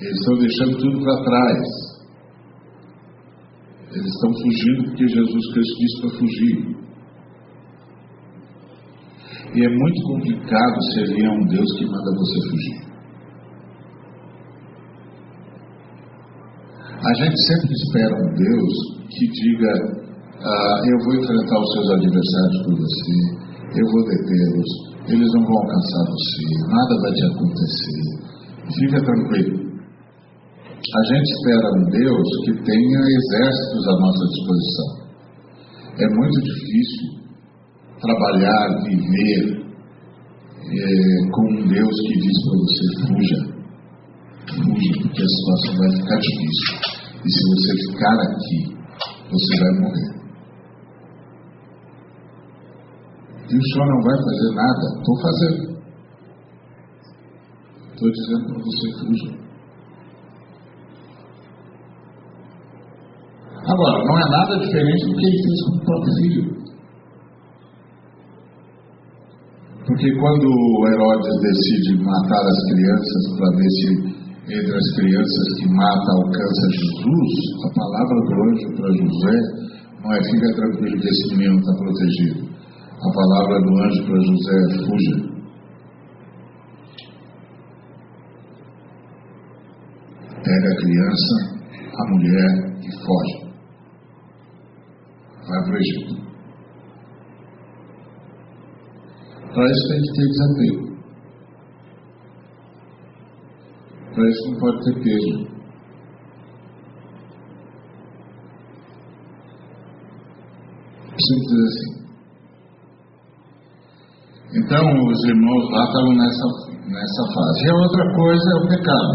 [0.01, 1.99] Eles estão deixando tudo para trás.
[3.91, 6.79] Eles estão fugindo porque Jesus Cristo disse para fugir.
[9.55, 12.89] E é muito complicado se ele é um Deus que manda você fugir.
[16.99, 18.75] A gente sempre espera um Deus
[19.09, 19.73] que diga:
[20.43, 23.17] ah, Eu vou enfrentar os seus adversários por você,
[23.75, 24.71] eu vou detê-los,
[25.09, 28.19] eles não vão alcançar você, nada vai te acontecer.
[28.79, 29.68] Fica tranquilo.
[30.89, 34.91] A gente espera um Deus que tenha exércitos à nossa disposição.
[36.01, 37.19] É muito difícil
[38.01, 39.69] trabalhar, viver
[40.65, 43.41] é, com um Deus que diz para você: fuja,
[44.49, 46.73] fuja, porque a situação vai ficar difícil.
[47.21, 48.61] E se você ficar aqui,
[49.29, 50.19] você vai morrer.
[53.51, 54.85] E o senhor não vai fazer nada?
[54.97, 55.63] Estou fazendo.
[57.93, 59.48] Estou dizendo para você fuja.
[63.69, 66.59] Agora, não é nada diferente do que ele fez com o próprio filho.
[69.87, 70.49] Porque quando
[70.89, 73.89] Herodes decide matar as crianças para ver se
[74.49, 77.33] entre as crianças que mata alcança Jesus,
[77.65, 79.37] a palavra do anjo para José
[80.03, 82.49] não é fica tranquilo que esse menino está protegido.
[82.97, 85.17] A palavra do anjo para José é fuja.
[90.43, 91.35] Pega a criança,
[91.93, 92.51] a mulher
[92.81, 93.48] e foge.
[95.49, 96.29] Vai para o Egito.
[99.55, 100.83] Para isso tem que ter desapego.
[104.15, 105.49] Para isso não pode ter peso.
[111.17, 111.99] Simples assim.
[114.55, 116.47] Então, os irmãos lá estavam nessa,
[116.89, 117.65] nessa fase.
[117.65, 119.15] E a outra coisa é o pecado,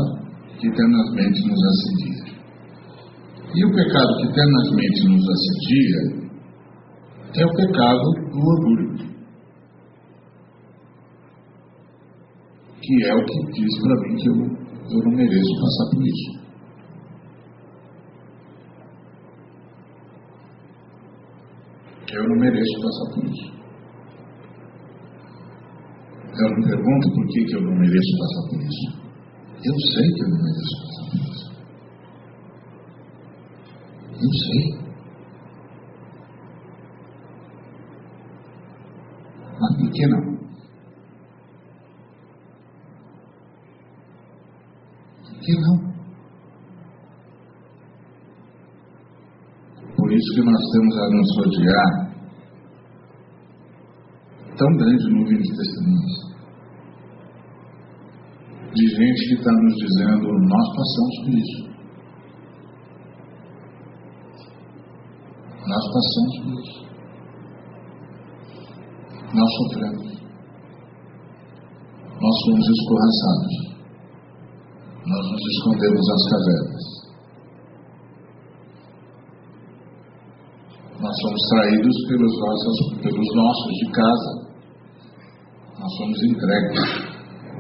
[0.60, 2.24] que tenazmente nos assedia.
[3.56, 6.23] E o pecado que tenazmente nos assedia
[7.36, 9.14] é o pecado do orgulho.
[12.82, 14.36] Que é o que diz para mim que eu,
[14.92, 16.44] eu não mereço passar por isso.
[22.14, 23.54] Eu não mereço passar por isso.
[26.36, 29.04] Eu me pergunto por que, que eu não mereço passar por isso.
[29.66, 31.46] Eu sei que eu não mereço passar por isso.
[34.22, 34.84] Eu sei.
[39.60, 40.34] Mas por que não?
[45.40, 45.94] Que não?
[49.96, 52.14] Por isso que nós temos a nos rodear
[54.58, 56.34] tão grande nuvem de testemunhas.
[58.74, 61.74] De gente que está nos dizendo, nós passamos por isso.
[65.68, 66.93] Nós passamos por isso.
[69.34, 70.08] Nós sofremos.
[72.22, 73.54] Nós fomos escorraçados.
[75.06, 76.86] Nós nos escondemos nas cavernas.
[81.02, 84.44] Nós somos traídos pelos nossos, pelos nossos de casa
[85.84, 86.80] nós somos entregues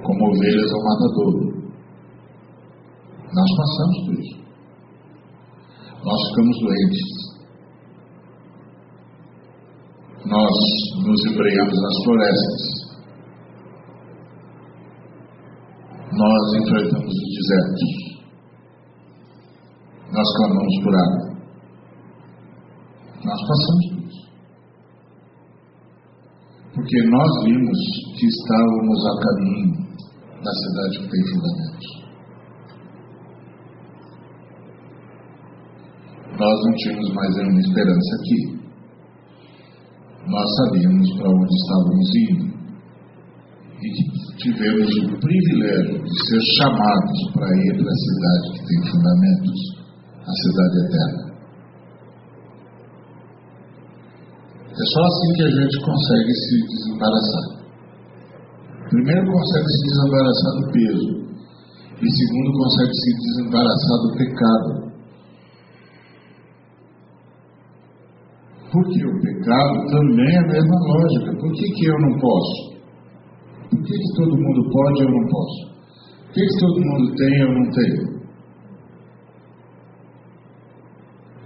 [0.05, 1.73] como ovelhas ao matadouro.
[3.33, 4.38] Nós passamos por isso.
[6.05, 7.22] Nós ficamos doentes.
[11.13, 12.63] Nos embreamos nas florestas.
[16.12, 17.91] Nós enfrentamos os desertos.
[20.12, 21.23] Nós clamamos por água.
[23.26, 24.26] Nós passamos por isso.
[26.73, 27.80] Porque nós vimos
[28.17, 29.71] que estávamos a caminho
[30.43, 31.88] da cidade que tem fundamentos.
[36.39, 38.53] Nós não tínhamos mais nenhuma esperança aqui.
[40.34, 42.54] Nós sabíamos para onde estávamos indo
[43.84, 43.88] e
[44.41, 49.60] tivemos o privilégio de ser chamados para ir para a cidade que tem fundamentos,
[50.26, 51.24] a cidade eterna.
[54.72, 57.48] É só assim que a gente consegue se desembaraçar.
[58.89, 61.10] Primeiro, consegue se desembaraçar do peso.
[62.02, 64.92] E segundo, consegue se desembaraçar do pecado.
[68.73, 71.39] Porque o pecado também é a mesma lógica.
[71.39, 72.73] Por que, que eu não posso?
[73.69, 75.73] Por que, que todo mundo pode e eu não posso?
[76.25, 78.13] Por que, que todo mundo tem e eu não tenho?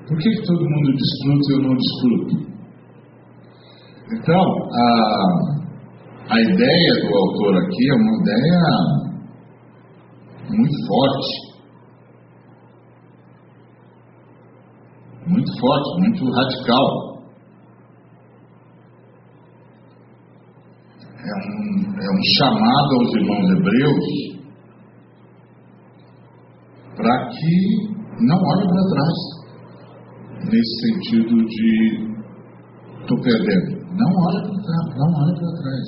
[0.07, 2.47] Por que, que todo mundo desfruta e eu não desfruto?
[4.13, 5.57] Então, a
[6.29, 8.59] a ideia do autor aqui é uma ideia
[10.49, 11.31] muito forte.
[15.25, 17.16] Muito forte, muito radical.
[21.47, 24.37] É um chamado aos irmãos hebreus
[26.95, 29.17] para que não olhem para trás,
[30.45, 32.07] nesse sentido de
[33.01, 33.77] estou perdendo.
[33.95, 35.87] Não olhe para trás, não olhe para trás.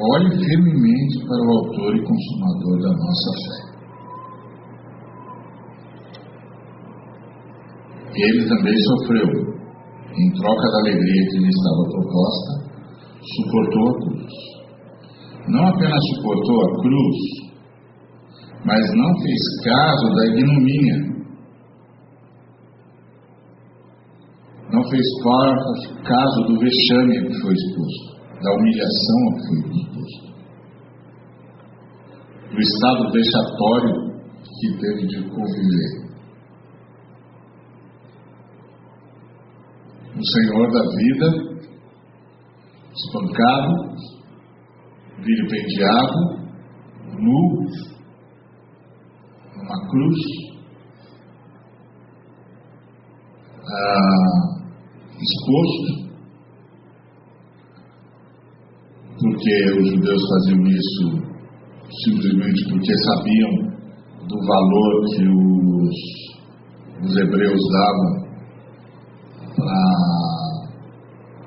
[0.00, 3.68] Olhe firmemente para o Autor e Consumador da nossa fé.
[8.14, 9.28] Ele também sofreu,
[10.16, 12.67] em troca da alegria que lhe estava proposta,
[13.36, 14.32] suportou a cruz.
[15.48, 17.16] Não apenas suportou a cruz,
[18.64, 21.18] mas não fez caso da ignomínia.
[24.70, 25.06] Não fez
[26.04, 30.28] caso do vexame que foi exposto da humilhação que foi exposto,
[32.52, 33.94] do estado vexatório
[34.60, 36.08] que teve de conviver.
[40.16, 41.47] O Senhor da vida,
[43.06, 43.70] espancado,
[45.18, 46.18] vilipendiado,
[47.18, 47.40] nu,
[49.56, 50.20] numa cruz,
[53.66, 54.48] ah,
[55.20, 56.08] exposto,
[59.20, 61.28] porque os judeus faziam isso
[62.04, 63.52] simplesmente porque sabiam
[64.28, 65.96] do valor que os,
[67.02, 68.28] os hebreus davam
[69.56, 69.78] para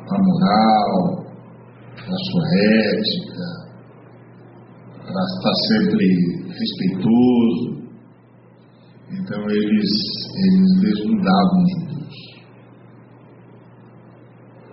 [0.09, 1.20] a moral,
[2.11, 2.45] a sua
[2.91, 3.47] ética,
[5.05, 6.07] para estar sempre
[6.47, 7.81] respeitoso.
[9.11, 9.93] Então eles,
[10.35, 12.17] eles desnudavam de Deus.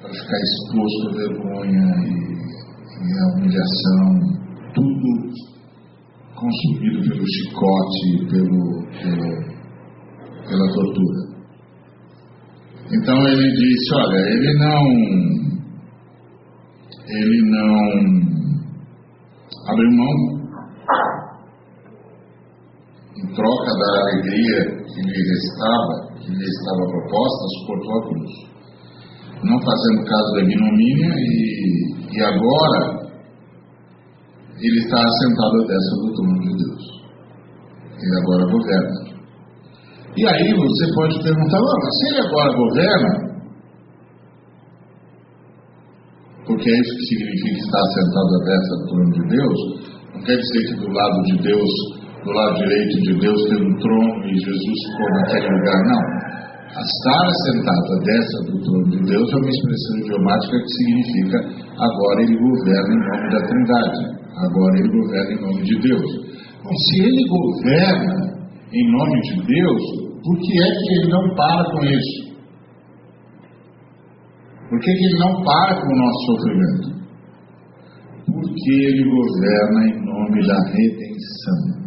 [0.01, 2.11] Para ficar exposto à vergonha e,
[3.03, 4.05] e à humilhação,
[4.75, 5.09] tudo
[6.35, 8.63] consumido pelo chicote, pelo,
[9.03, 9.31] pelo,
[10.47, 11.39] pela tortura.
[12.91, 15.38] Então ele disse, olha, ele não
[17.09, 17.73] ele não
[19.67, 20.39] abriu mão
[23.17, 28.33] em troca da alegria que lhe restava, que lhe estava proposta, suportou a cruz.
[29.43, 33.09] Não fazendo caso da ignomínia e, e agora
[34.61, 36.85] ele está assentado à destra do trono de Deus.
[38.03, 39.09] Ele agora governa.
[40.17, 43.28] E aí você pode perguntar, oh, mas se ele agora governa,
[46.59, 49.59] porque é isso que significa estar sentado à destra do trono de Deus,
[50.11, 51.71] não quer dizer que do lado de Deus,
[52.25, 56.03] do lado direito de Deus tem um trono e Jesus ficou naquele lugar, não.
[56.83, 61.39] Estar sentado à destra do trono de Deus é uma expressão idiomática que significa
[61.79, 64.03] agora ele governa em nome da Trindade,
[64.35, 66.11] agora ele governa em nome de Deus.
[66.65, 68.35] Bom, se ele governa
[68.75, 69.83] em nome de Deus,
[70.27, 72.28] por que é que ele não para com isso?
[74.69, 76.89] Por que, que ele não para com o nosso sofrimento?
[78.27, 81.79] Porque ele governa em nome da redenção.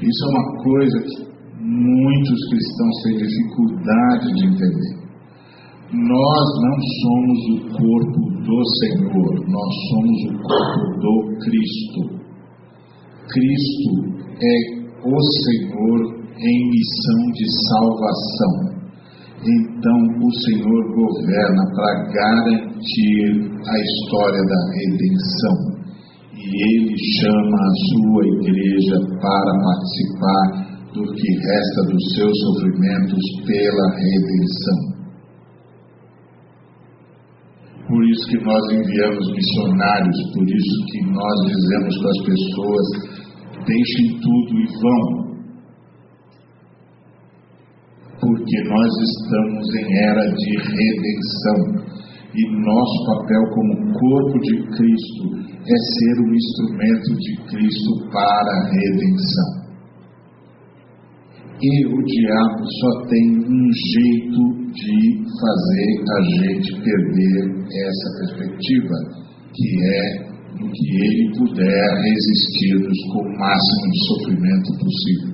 [0.00, 5.04] Isso é uma coisa que muitos cristãos têm dificuldade de entender.
[5.92, 11.14] Nós não somos o corpo do Senhor, nós somos o corpo do
[11.44, 12.00] Cristo.
[13.28, 13.92] Cristo
[14.40, 14.56] é
[15.04, 18.73] o Senhor em missão de salvação.
[19.44, 25.56] Então o Senhor governa para garantir a história da redenção.
[26.32, 30.64] E Ele chama a sua igreja para participar
[30.94, 34.94] do que resta dos seus sofrimentos pela redenção.
[37.86, 42.86] Por isso que nós enviamos missionários, por isso que nós dizemos para as pessoas:
[43.66, 45.23] deixem tudo e vão,
[48.24, 51.60] porque nós estamos em era de redenção.
[52.34, 58.70] E nosso papel como corpo de Cristo é ser um instrumento de Cristo para a
[58.70, 59.64] redenção.
[61.62, 67.40] E o diabo só tem um jeito de fazer a gente perder
[67.86, 68.96] essa perspectiva,
[69.54, 75.33] que é no que ele puder resistir-nos com o máximo de sofrimento possível.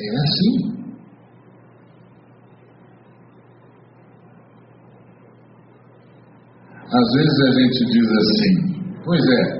[0.00, 0.78] É assim.
[6.86, 8.52] Às vezes a gente diz assim,
[9.04, 9.58] pois é,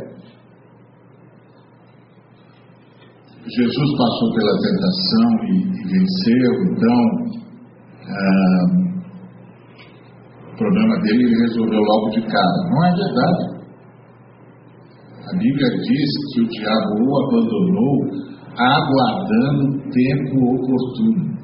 [3.44, 7.00] Jesus passou pela tentação e, e venceu, então
[8.08, 8.64] ah,
[10.52, 12.56] o problema dele ele resolveu logo de cara.
[12.70, 13.58] Não é verdade.
[15.26, 18.28] A Bíblia diz que o diabo o abandonou
[18.58, 21.38] aguardando tempo oportuno.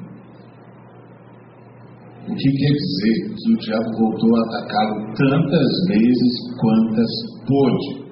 [2.27, 3.35] O que quer dizer?
[3.35, 7.11] Que o diabo voltou a atacá-lo tantas vezes quantas
[7.47, 8.05] pôde.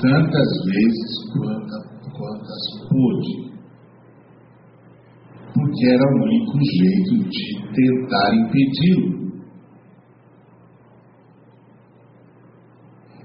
[0.00, 1.84] Tantas vezes quantas,
[2.16, 3.48] quantas pôde.
[5.54, 7.44] Porque era o único jeito de
[7.74, 9.17] tentar impedi-lo.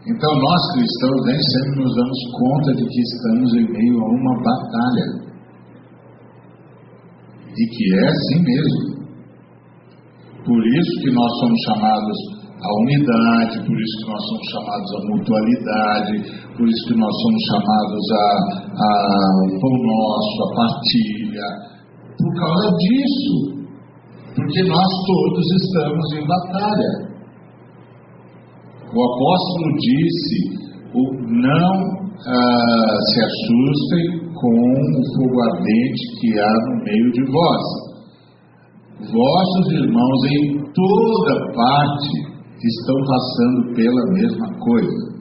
[0.06, 4.36] Então, nós cristãos nem sempre nos damos conta de que estamos em meio a uma
[4.44, 5.08] batalha.
[7.56, 8.94] E que é assim mesmo.
[10.44, 12.18] Por isso que nós somos chamados
[12.60, 16.14] à unidade, por isso que nós somos chamados à mutualidade,
[16.58, 18.06] por isso que nós somos chamados
[18.76, 21.48] ao pão nosso, à partilha.
[22.20, 23.54] Por causa disso.
[24.36, 27.13] Porque nós todos estamos em batalha.
[28.96, 30.64] O apóstolo disse:
[30.94, 31.94] não
[32.28, 37.62] ah, se assustem com o fogo ardente que há no meio de vós.
[39.00, 42.34] Vossos irmãos em toda parte
[42.64, 45.14] estão passando pela mesma coisa.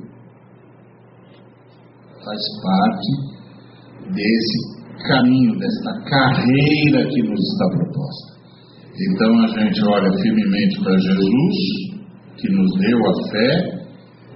[2.25, 8.33] Faz parte desse caminho, desta carreira que nos está proposta.
[9.11, 11.82] Então a gente olha firmemente para Jesus
[12.43, 13.82] que nos deu a fé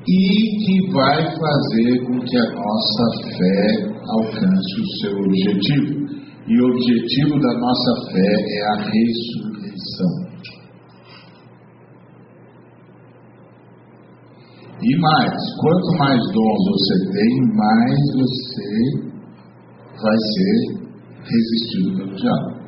[0.09, 0.21] e
[0.65, 3.05] que vai fazer com que a nossa
[3.37, 3.59] fé
[4.09, 6.07] alcance o seu objetivo.
[6.47, 10.27] E o objetivo da nossa fé é a ressurreição.
[14.81, 18.71] E mais, quanto mais dons você tem, mais você
[20.01, 20.87] vai ser
[21.25, 22.66] resistido pelo diabo.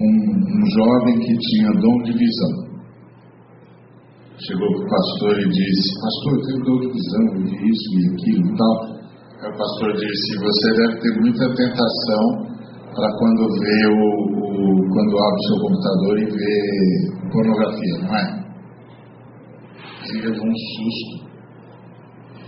[0.00, 2.72] Um, um jovem que tinha dom de visão
[4.46, 8.02] chegou para o pastor e disse: Pastor, eu tenho dor de visão, vi isso e
[8.12, 8.76] aquilo e tal.
[9.42, 12.24] Aí o pastor disse: Você deve ter muita tentação
[12.94, 16.54] para quando vê o, o, quando abre o seu computador e vê
[17.32, 18.42] pornografia, não é?
[20.08, 21.32] Ele levou um susto.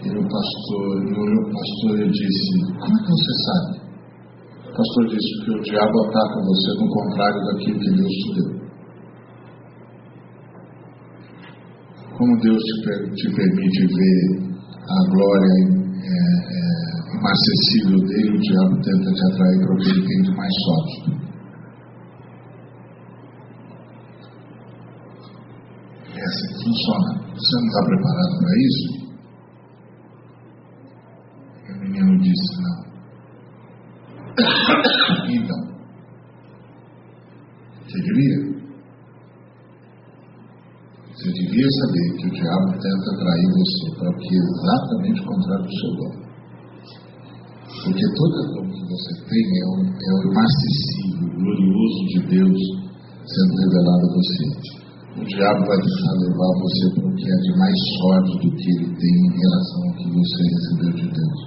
[0.04, 0.86] E o pastor,
[1.18, 3.83] olhou o pastor e disse: Como é que você sabe?
[4.76, 8.64] Pastor disse que o diabo ataca você no contrário daquilo que Deus te deu.
[12.16, 12.74] como Deus te,
[13.14, 14.20] te permite ver
[14.86, 15.54] a glória
[15.98, 16.16] é,
[16.46, 16.66] é,
[17.18, 21.24] inacessível dele, o diabo tenta te atrair para o que ele tem de mais sólido.
[26.14, 27.08] É assim que funciona.
[27.34, 28.88] Você não está preparado para isso?
[31.66, 32.93] E o menino disse, não.
[34.34, 35.60] Então,
[37.86, 38.54] você devia?
[41.14, 45.26] Você devia saber que o diabo tenta atrair você para o que é exatamente o
[45.26, 46.14] contrário do seu dom.
[47.84, 52.60] Porque todo dom que você tem é o, é o inacessível, glorioso de Deus
[53.22, 54.44] sendo revelado a você.
[55.14, 58.68] O diabo vai tentar levar você para o que é de mais sorte do que
[58.74, 61.38] ele tem em relação ao que você recebeu de Deus.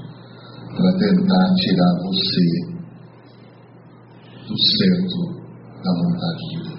[0.72, 2.77] Para tentar tirar você
[4.48, 5.22] do centro
[5.84, 6.78] da vontade de Deus.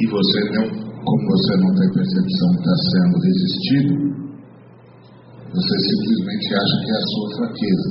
[0.00, 0.64] e você não,
[1.04, 3.92] como você não tem percepção que está sendo resistido,
[5.52, 7.90] você simplesmente acha que é a sua fraqueza,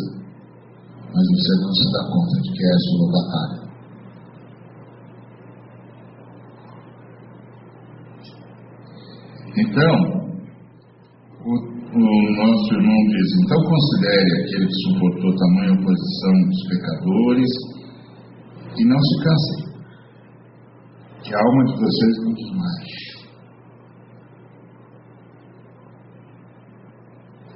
[1.14, 3.60] mas você não se dá conta de que é a sua batalha.
[9.58, 10.19] Então,
[12.00, 17.52] o, nosso irmão diz: então considere aquele que suportou tamanha oposição dos pecadores
[18.78, 19.70] e não se canse
[21.24, 23.00] que a alma de vocês não desmaie.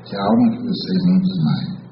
[0.05, 1.83] Que a alma de vocês não desmaie.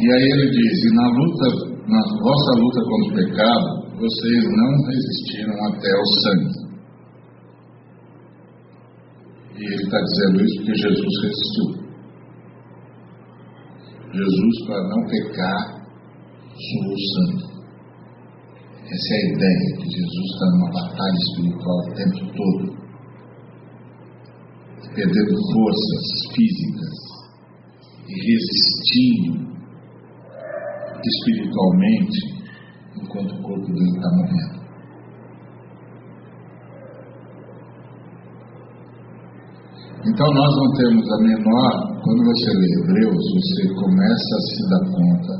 [0.00, 1.46] E aí ele diz: e na luta,
[1.86, 6.59] na vossa luta contra o pecado, vocês não resistiram até o sangue.
[9.60, 11.68] E ele está dizendo isso porque Jesus resistiu.
[14.12, 15.60] Jesus, para não pecar,
[16.56, 17.50] suou sangue.
[18.86, 22.62] Essa é a ideia, que Jesus está numa batalha espiritual o tempo todo,
[24.94, 26.04] perdendo forças
[26.34, 26.96] físicas
[28.08, 29.50] e resistindo
[31.04, 32.18] espiritualmente
[32.96, 34.59] enquanto o corpo dele está morrendo.
[40.00, 44.84] Então nós não temos a menor, quando você lê Hebreus, você começa a se dar
[44.96, 45.34] conta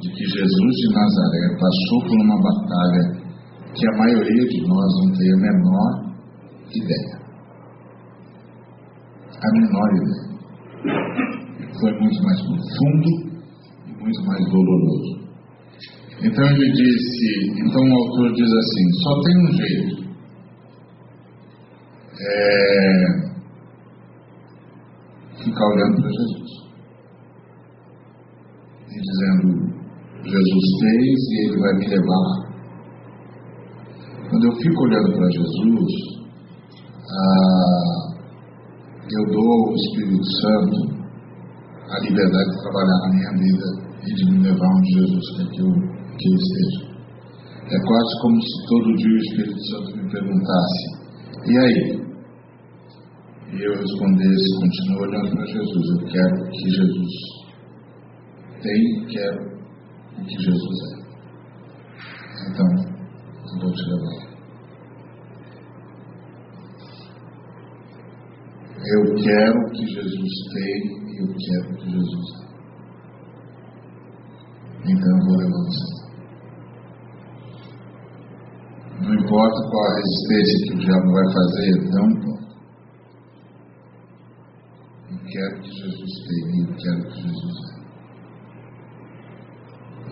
[0.00, 3.26] de que Jesus de Nazaré passou por uma batalha
[3.74, 5.92] que a maioria de nós não tem a menor
[6.72, 7.16] ideia.
[9.42, 10.26] A menor ideia.
[11.80, 13.10] Foi muito mais profundo
[13.86, 15.26] e muito mais doloroso.
[16.22, 20.06] Então ele disse, então o autor diz assim, só tem um jeito.
[22.18, 23.25] É,
[25.56, 26.50] ficar olhando para Jesus.
[28.92, 29.48] E dizendo,
[30.24, 32.46] Jesus fez e ele vai me levar.
[34.28, 35.92] Quando eu fico olhando para Jesus,
[37.08, 37.96] ah,
[39.08, 40.96] eu dou ao Espírito Santo
[41.88, 43.66] a liberdade de trabalhar na minha vida
[44.02, 45.72] e de me levar onde Jesus quer que eu,
[46.18, 46.96] que eu esteja.
[47.68, 50.96] É quase como se todo dia o Espírito Santo me perguntasse:
[51.46, 52.05] e aí?
[53.52, 57.12] E eu respondesse, continuo olhando para Jesus, eu quero que Jesus
[58.62, 59.40] tem, quero
[60.18, 60.96] o que Jesus é.
[62.48, 62.68] Então,
[63.44, 64.26] eu vou te levar.
[68.88, 70.76] Eu quero que Jesus tem
[71.06, 72.46] e eu quero que Jesus é.
[74.88, 75.96] Então eu vou levar você.
[79.00, 82.56] Não importa qual a resistência que o diabo vai fazer, não importa.
[85.10, 87.76] Eu quero que Jesus tenha e eu quero que Jesus é.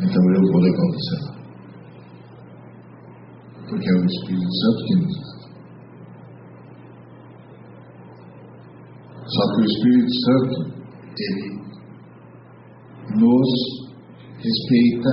[0.04, 1.34] Então eu vou levar você lá.
[3.68, 5.34] Porque que é o Espírito Santo que nos leva.
[9.26, 10.56] Só que o Espírito Santo,
[11.18, 11.48] ele
[13.16, 13.50] nos
[14.38, 15.12] respeita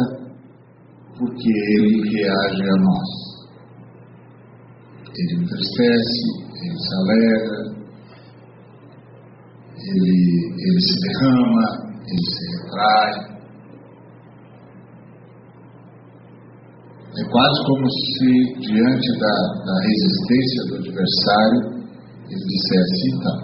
[1.18, 3.10] porque ele reage a nós.
[5.16, 6.24] Ele entristece,
[6.56, 7.61] ele se alegra,
[9.92, 10.16] ele,
[10.58, 11.66] ele se derrama,
[12.08, 13.14] ele se retrai.
[17.12, 18.30] É quase como se,
[18.62, 19.36] diante da,
[19.66, 21.60] da resistência do adversário,
[22.30, 23.40] ele dissesse: então.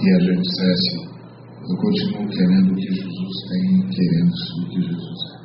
[0.00, 1.12] E a gente dissesse:
[1.68, 5.42] eu continuo querendo o que Jesus tem, querendo o que Jesus é.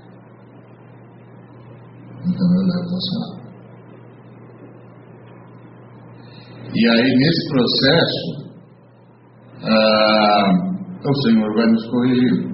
[2.28, 3.37] Então eu levo você lá.
[6.76, 8.48] E aí, nesse processo,
[9.64, 10.68] ah,
[11.04, 12.48] o Senhor vai nos corrigir.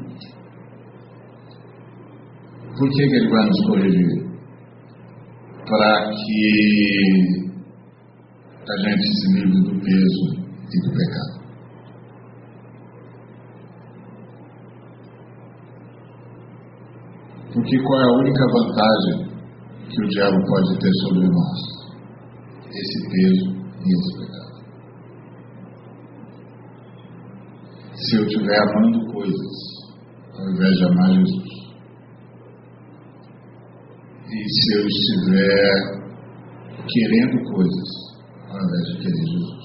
[2.78, 4.24] Por que, que Ele vai nos corrigir?
[5.68, 7.44] Para que
[8.70, 10.26] a gente se livre do peso
[10.72, 11.44] e do pecado.
[17.54, 19.18] Porque qual é a única vantagem
[19.90, 21.60] que o diabo pode ter sobre nós?
[22.72, 23.53] Esse peso
[23.84, 24.54] e esse pecado.
[27.96, 29.56] Se eu estiver amando coisas,
[30.34, 31.54] ao invés de amar Jesus,
[34.30, 36.04] e se eu estiver
[36.88, 37.90] querendo coisas,
[38.50, 39.64] ao invés de querer Jesus.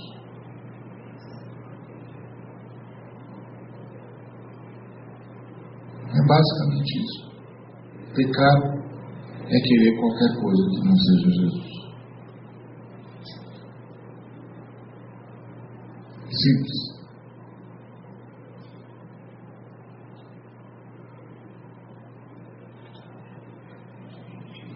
[6.11, 7.29] É basicamente isso.
[8.15, 8.79] Pecado
[9.47, 11.78] é querer qualquer coisa que não seja Jesus.
[16.39, 16.99] Simples.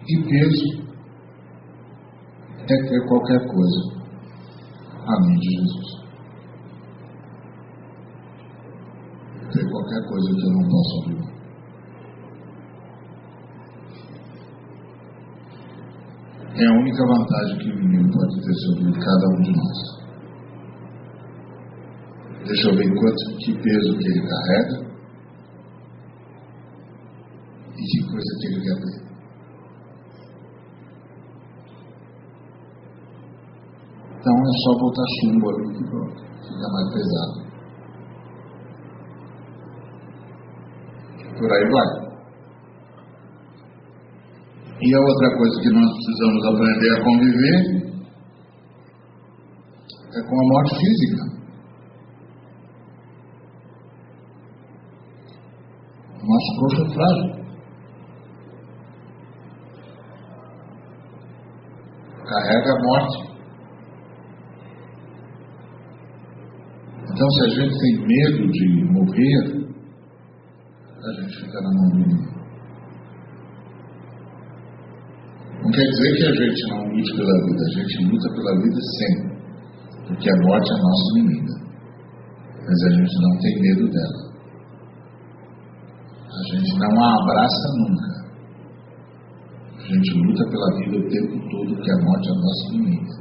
[0.05, 0.83] E peso
[2.59, 3.81] é ter qualquer coisa
[5.07, 6.03] além de Jesus.
[9.53, 11.33] Ter qualquer coisa que eu não possa abrir.
[16.55, 20.02] é a única vantagem que o inimigo pode ter sobre cada um de nós.
[22.53, 24.77] Deixa eu ver quanto, que peso que ele carrega
[27.75, 29.01] e que coisa que ele quer ter.
[34.19, 37.35] Então é só botar chumbo ali que pronto, fica mais pesado.
[41.39, 41.89] Por aí vai.
[44.79, 47.59] E a outra coisa que nós precisamos aprender a conviver
[50.13, 51.32] é com a morte física.
[56.23, 57.43] Nosso corpo é frágil.
[62.25, 63.33] Carrega a morte.
[67.11, 69.37] Então, se a gente tem medo de morrer,
[70.97, 72.33] a gente fica na mão do inimigo.
[75.73, 79.33] quer dizer que a gente não lute pela vida, a gente luta pela vida sempre,
[80.07, 81.55] porque a morte é nossa inimiga.
[82.61, 84.22] Mas a gente não tem medo dela.
[86.53, 88.09] A gente não a abraça nunca.
[89.75, 93.13] A gente luta pela vida o tempo todo, porque a morte é nossa inimiga.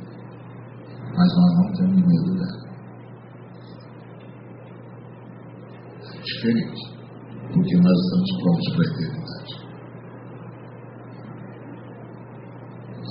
[1.16, 2.62] Mas nós não temos medo dela.
[6.12, 6.82] É diferente,
[7.54, 9.54] porque nós estamos prontos para a eternidade.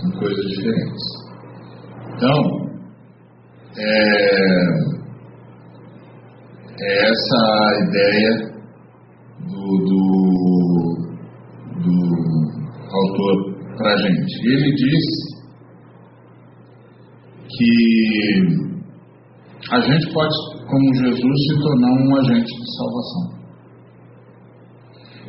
[0.02, 1.06] São coisas diferentes.
[2.16, 2.40] Então,
[3.76, 3.90] é,
[6.80, 7.42] é essa
[7.88, 8.52] ideia
[9.48, 10.04] do, do,
[11.82, 11.96] do
[12.92, 13.36] autor
[13.92, 14.34] para a gente.
[14.48, 15.06] Ele diz
[17.50, 17.74] que
[19.72, 20.34] a gente pode,
[20.68, 23.42] como Jesus, se tornar um agente de salvação.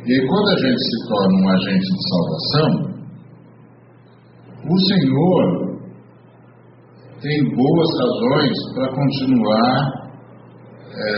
[0.05, 2.69] E quando a gente se torna um agente de salvação,
[4.69, 5.43] o Senhor
[7.21, 9.73] tem boas razões para continuar
[10.91, 11.13] é,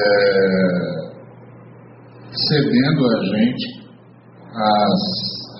[2.31, 3.65] cedendo a gente
[4.55, 5.01] as,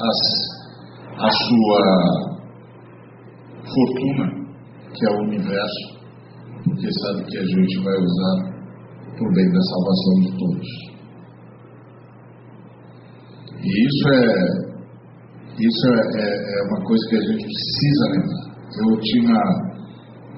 [0.01, 0.54] as,
[1.17, 1.81] a sua
[3.63, 4.27] fortuna,
[4.93, 5.83] que é o universo,
[6.63, 8.55] porque sabe que a gente vai usar
[9.17, 10.69] por bem da salvação de todos.
[13.63, 14.65] E isso é
[15.57, 18.45] isso é, é, é, uma coisa que a gente precisa lembrar.
[18.75, 19.39] Eu tinha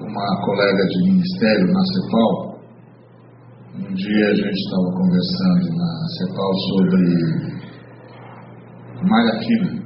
[0.00, 2.32] uma colega de ministério na CEPAL.
[3.74, 7.02] Um dia a gente estava conversando na CEPAL sobre
[9.08, 9.77] malha fina.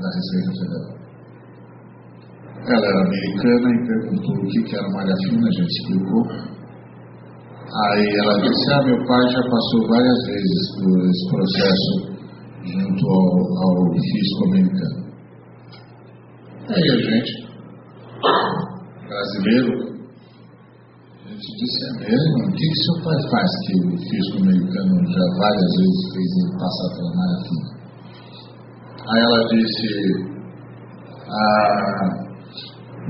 [0.00, 0.94] Da Receita Federal.
[2.66, 6.22] Ela era americana e perguntou o que era malha fina, a gente explicou.
[7.74, 12.14] Aí ela disse, ah, meu pai já passou várias vezes por esse processo
[12.64, 13.28] junto ao,
[13.62, 15.04] ao fisco americano.
[16.68, 17.32] Aí a gente,
[19.08, 19.94] brasileiro,
[21.24, 22.48] a gente disse, é mesmo?
[22.48, 26.52] O que, que seu pai faz que o fisco americano já várias vezes fez ele
[26.58, 27.83] passar pela malha fina?
[29.06, 29.88] Aí ela disse,
[31.28, 32.24] ah,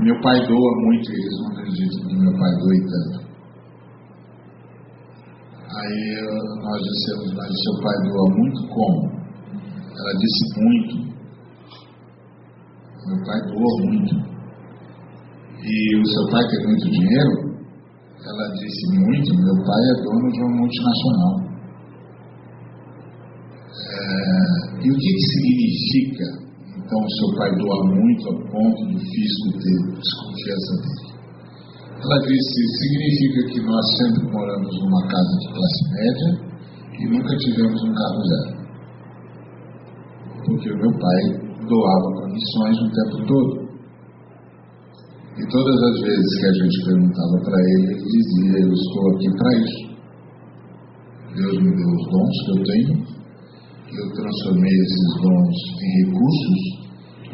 [0.03, 3.25] meu pai doa muito, eles não acreditam que meu pai doe tanto.
[5.71, 6.05] Aí
[6.61, 9.15] nós dissemos, mas seu pai doa muito como?
[9.97, 10.95] Ela disse muito.
[13.07, 14.15] Meu pai doa muito.
[15.63, 17.55] E o seu pai tem muito dinheiro?
[18.19, 19.33] Ela disse muito.
[19.33, 21.35] Meu pai é dono de uma multinacional.
[23.77, 24.34] É,
[24.85, 26.45] e o que, que significa
[26.85, 31.15] então, o seu pai doa muito a ponto do fisco ter desconfiança dele.
[31.97, 36.29] Ela disse: significa que nós sempre moramos numa casa de classe média
[36.99, 38.55] e nunca tivemos um carro zero.
[40.45, 41.21] Porque o meu pai
[41.67, 43.65] doava missões o tempo todo.
[45.37, 49.29] E todas as vezes que a gente perguntava para ele, ele dizia: Eu estou aqui
[49.37, 49.95] para isso.
[51.33, 53.14] Deus me deu os dons que eu tenho,
[53.97, 56.61] eu transformei esses dons em recursos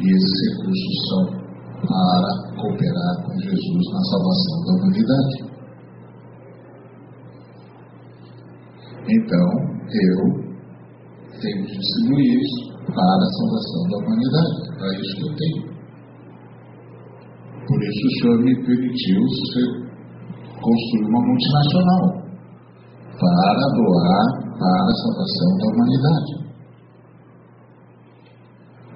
[0.00, 1.42] e esses recursos são
[1.82, 5.52] para cooperar com Jesus na salvação da humanidade.
[9.08, 9.48] Então,
[9.90, 10.42] eu
[11.40, 14.54] tenho que distribuir isso para a salvação da humanidade.
[14.78, 15.62] Para isso que eu tenho.
[17.66, 19.20] Por isso o Senhor me permitiu
[20.60, 22.22] construir uma multinacional
[23.18, 26.41] para doar para a salvação da humanidade.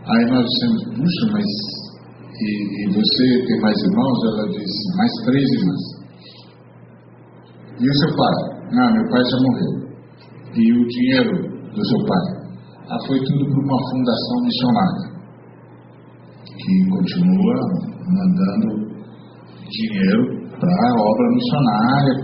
[0.07, 1.47] Aí nós dissemos, puxa, mas
[2.39, 4.19] e, e, você tem mais irmãos?
[4.25, 5.83] Ela disse, mais três irmãs.
[7.81, 8.37] E o seu pai?
[8.71, 9.73] Não, meu pai já morreu.
[10.55, 11.33] E o dinheiro
[11.75, 12.37] do seu pai?
[12.89, 15.05] Ah, foi tudo para uma fundação missionária,
[16.45, 17.57] que continua
[18.07, 18.87] mandando
[19.67, 22.15] dinheiro para a obra missionária,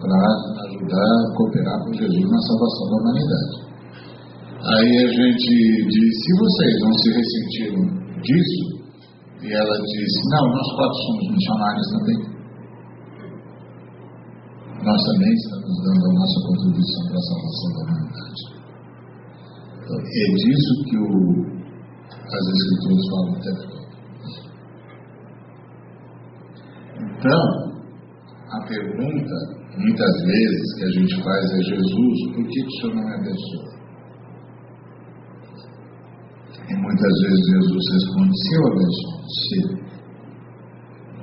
[0.00, 0.18] para
[0.66, 3.71] ajudar cooperar com Jesus na salvação da humanidade.
[4.62, 5.50] Aí a gente
[5.90, 7.82] disse, se vocês não se ressentiram
[8.22, 8.62] disso,
[9.42, 12.20] e ela disse, não, nós quatro somos missionários também.
[14.86, 18.42] Nós também estamos dando a nossa contribuição para a salvação da humanidade.
[19.82, 21.10] Então, é disso que o,
[22.22, 23.90] as escrituras falam tempo todo.
[27.18, 27.42] Então,
[28.48, 29.34] a pergunta,
[29.76, 33.14] muitas vezes, que a gente faz é Jesus, por que, que o Senhor não me
[33.14, 33.81] abençoa?
[36.72, 39.60] E muitas vezes Jesus responde: Se eu abençoo você,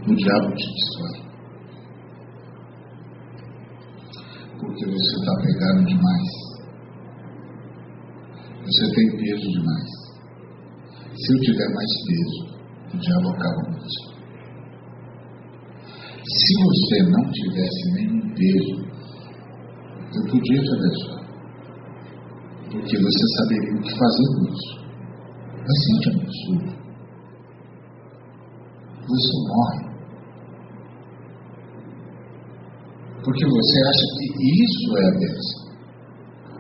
[0.06, 1.18] o diabo te destrói.
[4.60, 6.30] Porque você está pegando demais.
[8.64, 9.90] Você tem peso demais.
[11.16, 12.42] Se eu tiver mais peso,
[12.94, 14.04] o diabo acaba com você.
[16.30, 18.76] Se você não tivesse nenhum peso,
[20.14, 21.20] eu podia te abençoar.
[22.72, 24.89] Porque você saberia o que fazer com isso.
[25.70, 26.66] Mas se eu te abençoo,
[29.06, 29.82] você morre.
[33.24, 34.26] Porque você acha que
[34.66, 35.60] isso é a bênção.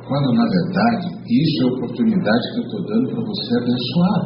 [0.05, 4.21] Quando na verdade isso é a oportunidade que eu estou dando para você abençoar.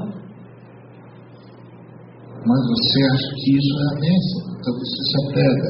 [2.43, 4.41] Mas você acha que isso é a bênção.
[4.59, 5.69] Então você se apega.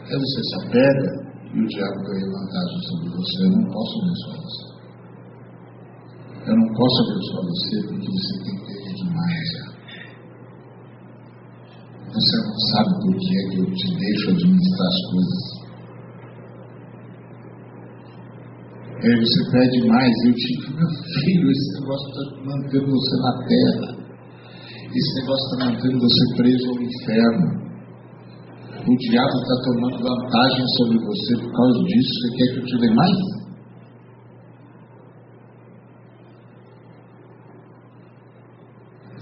[0.00, 1.08] Aí você se apega
[1.52, 3.36] e o diabo ganha vantagem sobre você.
[3.44, 4.75] Eu não posso abençoar você.
[6.46, 9.48] Eu não posso abençoar você porque você tem peso demais.
[12.14, 15.56] Você não sabe por que é que eu te deixo administrar as coisas.
[19.02, 23.32] E aí você pede mais, eu te meu filho, esse negócio está mantendo você na
[23.42, 24.06] terra.
[24.94, 27.66] Esse negócio está mantendo você preso ao inferno.
[28.86, 32.08] O diabo está tomando vantagem sobre você por causa disso.
[32.14, 33.35] Você quer que eu te dê mais?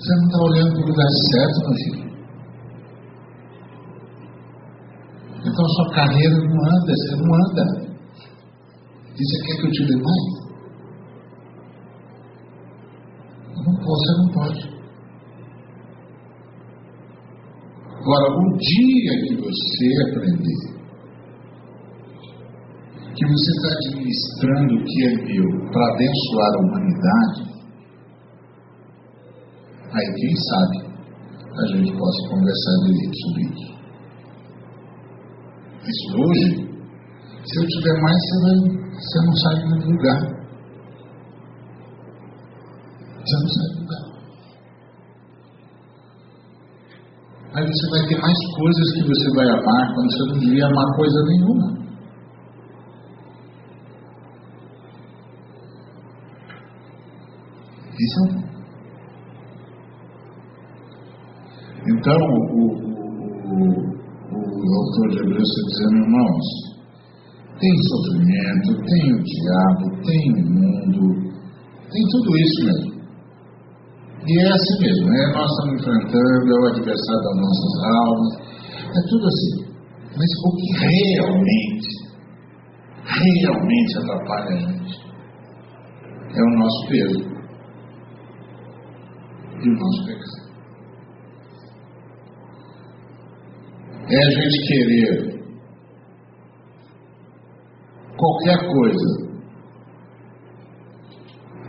[0.05, 2.05] Você não está olhando para o lugar certo, meu filho.
[5.41, 7.65] Então sua carreira não anda, você não anda.
[9.09, 10.27] E você quer que eu te dê mais?
[13.57, 14.75] Não, você não pode.
[17.97, 20.75] Agora, o dia que você aprender
[23.17, 27.54] que você está administrando o que é meu para abençoar a humanidade,
[29.95, 30.77] Aí, quem sabe,
[31.55, 32.75] a gente possa conversar
[33.23, 33.75] sobre isso.
[35.85, 36.47] Mas hoje,
[37.45, 38.57] se eu tiver mais, você, vai,
[38.91, 40.21] você não sai do lugar.
[43.21, 44.05] Você não sai do lugar.
[47.55, 50.97] Aí você vai ter mais coisas que você vai amar quando você não devia amar
[50.97, 51.85] coisa nenhuma.
[57.97, 58.54] Isso é um
[62.05, 66.47] Então, o, o, o, autor de Hebreus está dizendo, irmãos,
[67.59, 71.01] tem sofrimento, tem o diabo, tem o mundo,
[71.91, 72.93] tem tudo isso mesmo.
[74.21, 75.33] E é assim mesmo, né?
[75.33, 78.33] Nós estamos enfrentando, é o adversário das nossas almas,
[78.85, 79.55] é tudo assim.
[80.15, 81.89] Mas o que realmente,
[83.07, 84.95] realmente atrapalha a gente
[86.37, 87.25] é o nosso peso
[89.63, 90.44] e o nosso pecado.
[94.07, 95.35] É a gente querer
[98.17, 99.25] qualquer coisa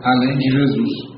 [0.04, 1.16] além de Jesus.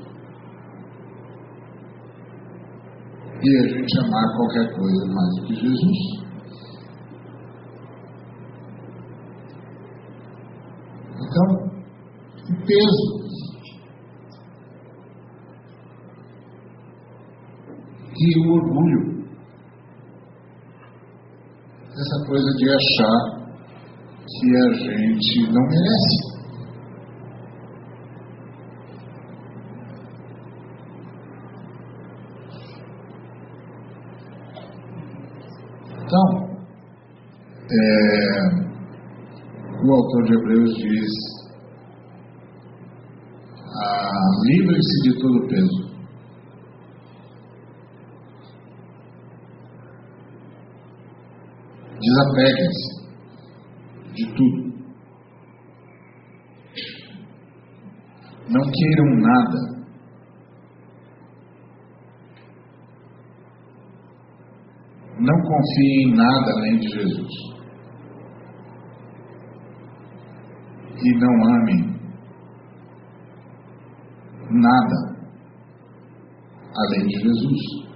[3.40, 5.98] E a gente amar qualquer coisa mais do que Jesus.
[11.14, 11.48] Então,
[12.48, 13.18] o peso.
[18.20, 19.18] E o orgulho
[22.00, 23.18] essa coisa de achar
[24.26, 26.28] que a gente não merece.
[36.04, 36.26] Então,
[37.70, 37.88] é,
[39.86, 41.12] o autor de Hebreus diz:
[43.74, 45.87] ah, livrem-se de todo peso
[52.18, 52.88] Desapeguem-se
[54.14, 54.60] de tudo.
[58.48, 59.78] Não queiram nada.
[65.20, 67.32] Não confiem em nada além de Jesus.
[71.00, 72.00] E não amem
[74.50, 75.16] nada
[76.74, 77.87] além de Jesus.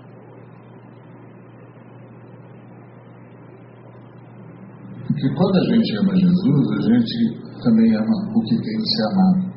[5.22, 7.14] Porque quando a gente ama Jesus, a gente
[7.62, 9.52] também ama o que tem de ser amado.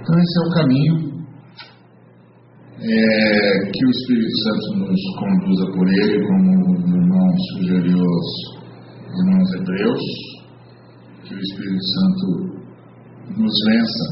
[0.00, 0.94] Então esse é o caminho
[2.78, 8.28] é, que o Espírito Santo nos conduza por ele, como o irmão sugeriu aos
[9.18, 10.04] irmãos hebreus,
[11.24, 12.26] que o Espírito Santo
[13.36, 14.04] nos vença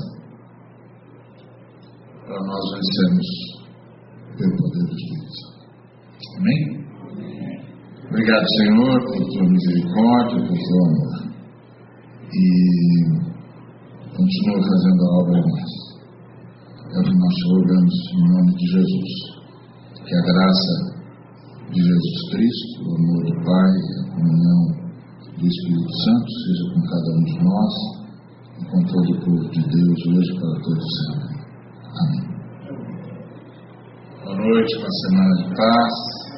[2.26, 3.28] para nós vencermos
[4.37, 5.61] pelo poder do Espírito Santo.
[6.39, 6.81] Amém?
[8.11, 11.30] Obrigado, Senhor, por tua misericórdia, por teu amor.
[12.32, 12.47] E
[14.16, 15.72] continua fazendo a obra em nós.
[16.93, 19.11] É o que nós rogamos em nome de Jesus.
[20.05, 20.74] Que a graça
[21.70, 24.62] de Jesus Cristo, o amor do Pai, a comunhão
[25.38, 27.74] do Espírito Santo seja com cada um de nós
[28.59, 31.34] e com todo o povo de Deus hoje para todos sempre.
[32.01, 32.24] Amém.
[34.24, 36.30] Boa noite, uma semana de paz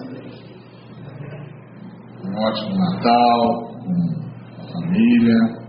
[2.33, 3.73] um ótimo Natal
[4.57, 5.62] com a família.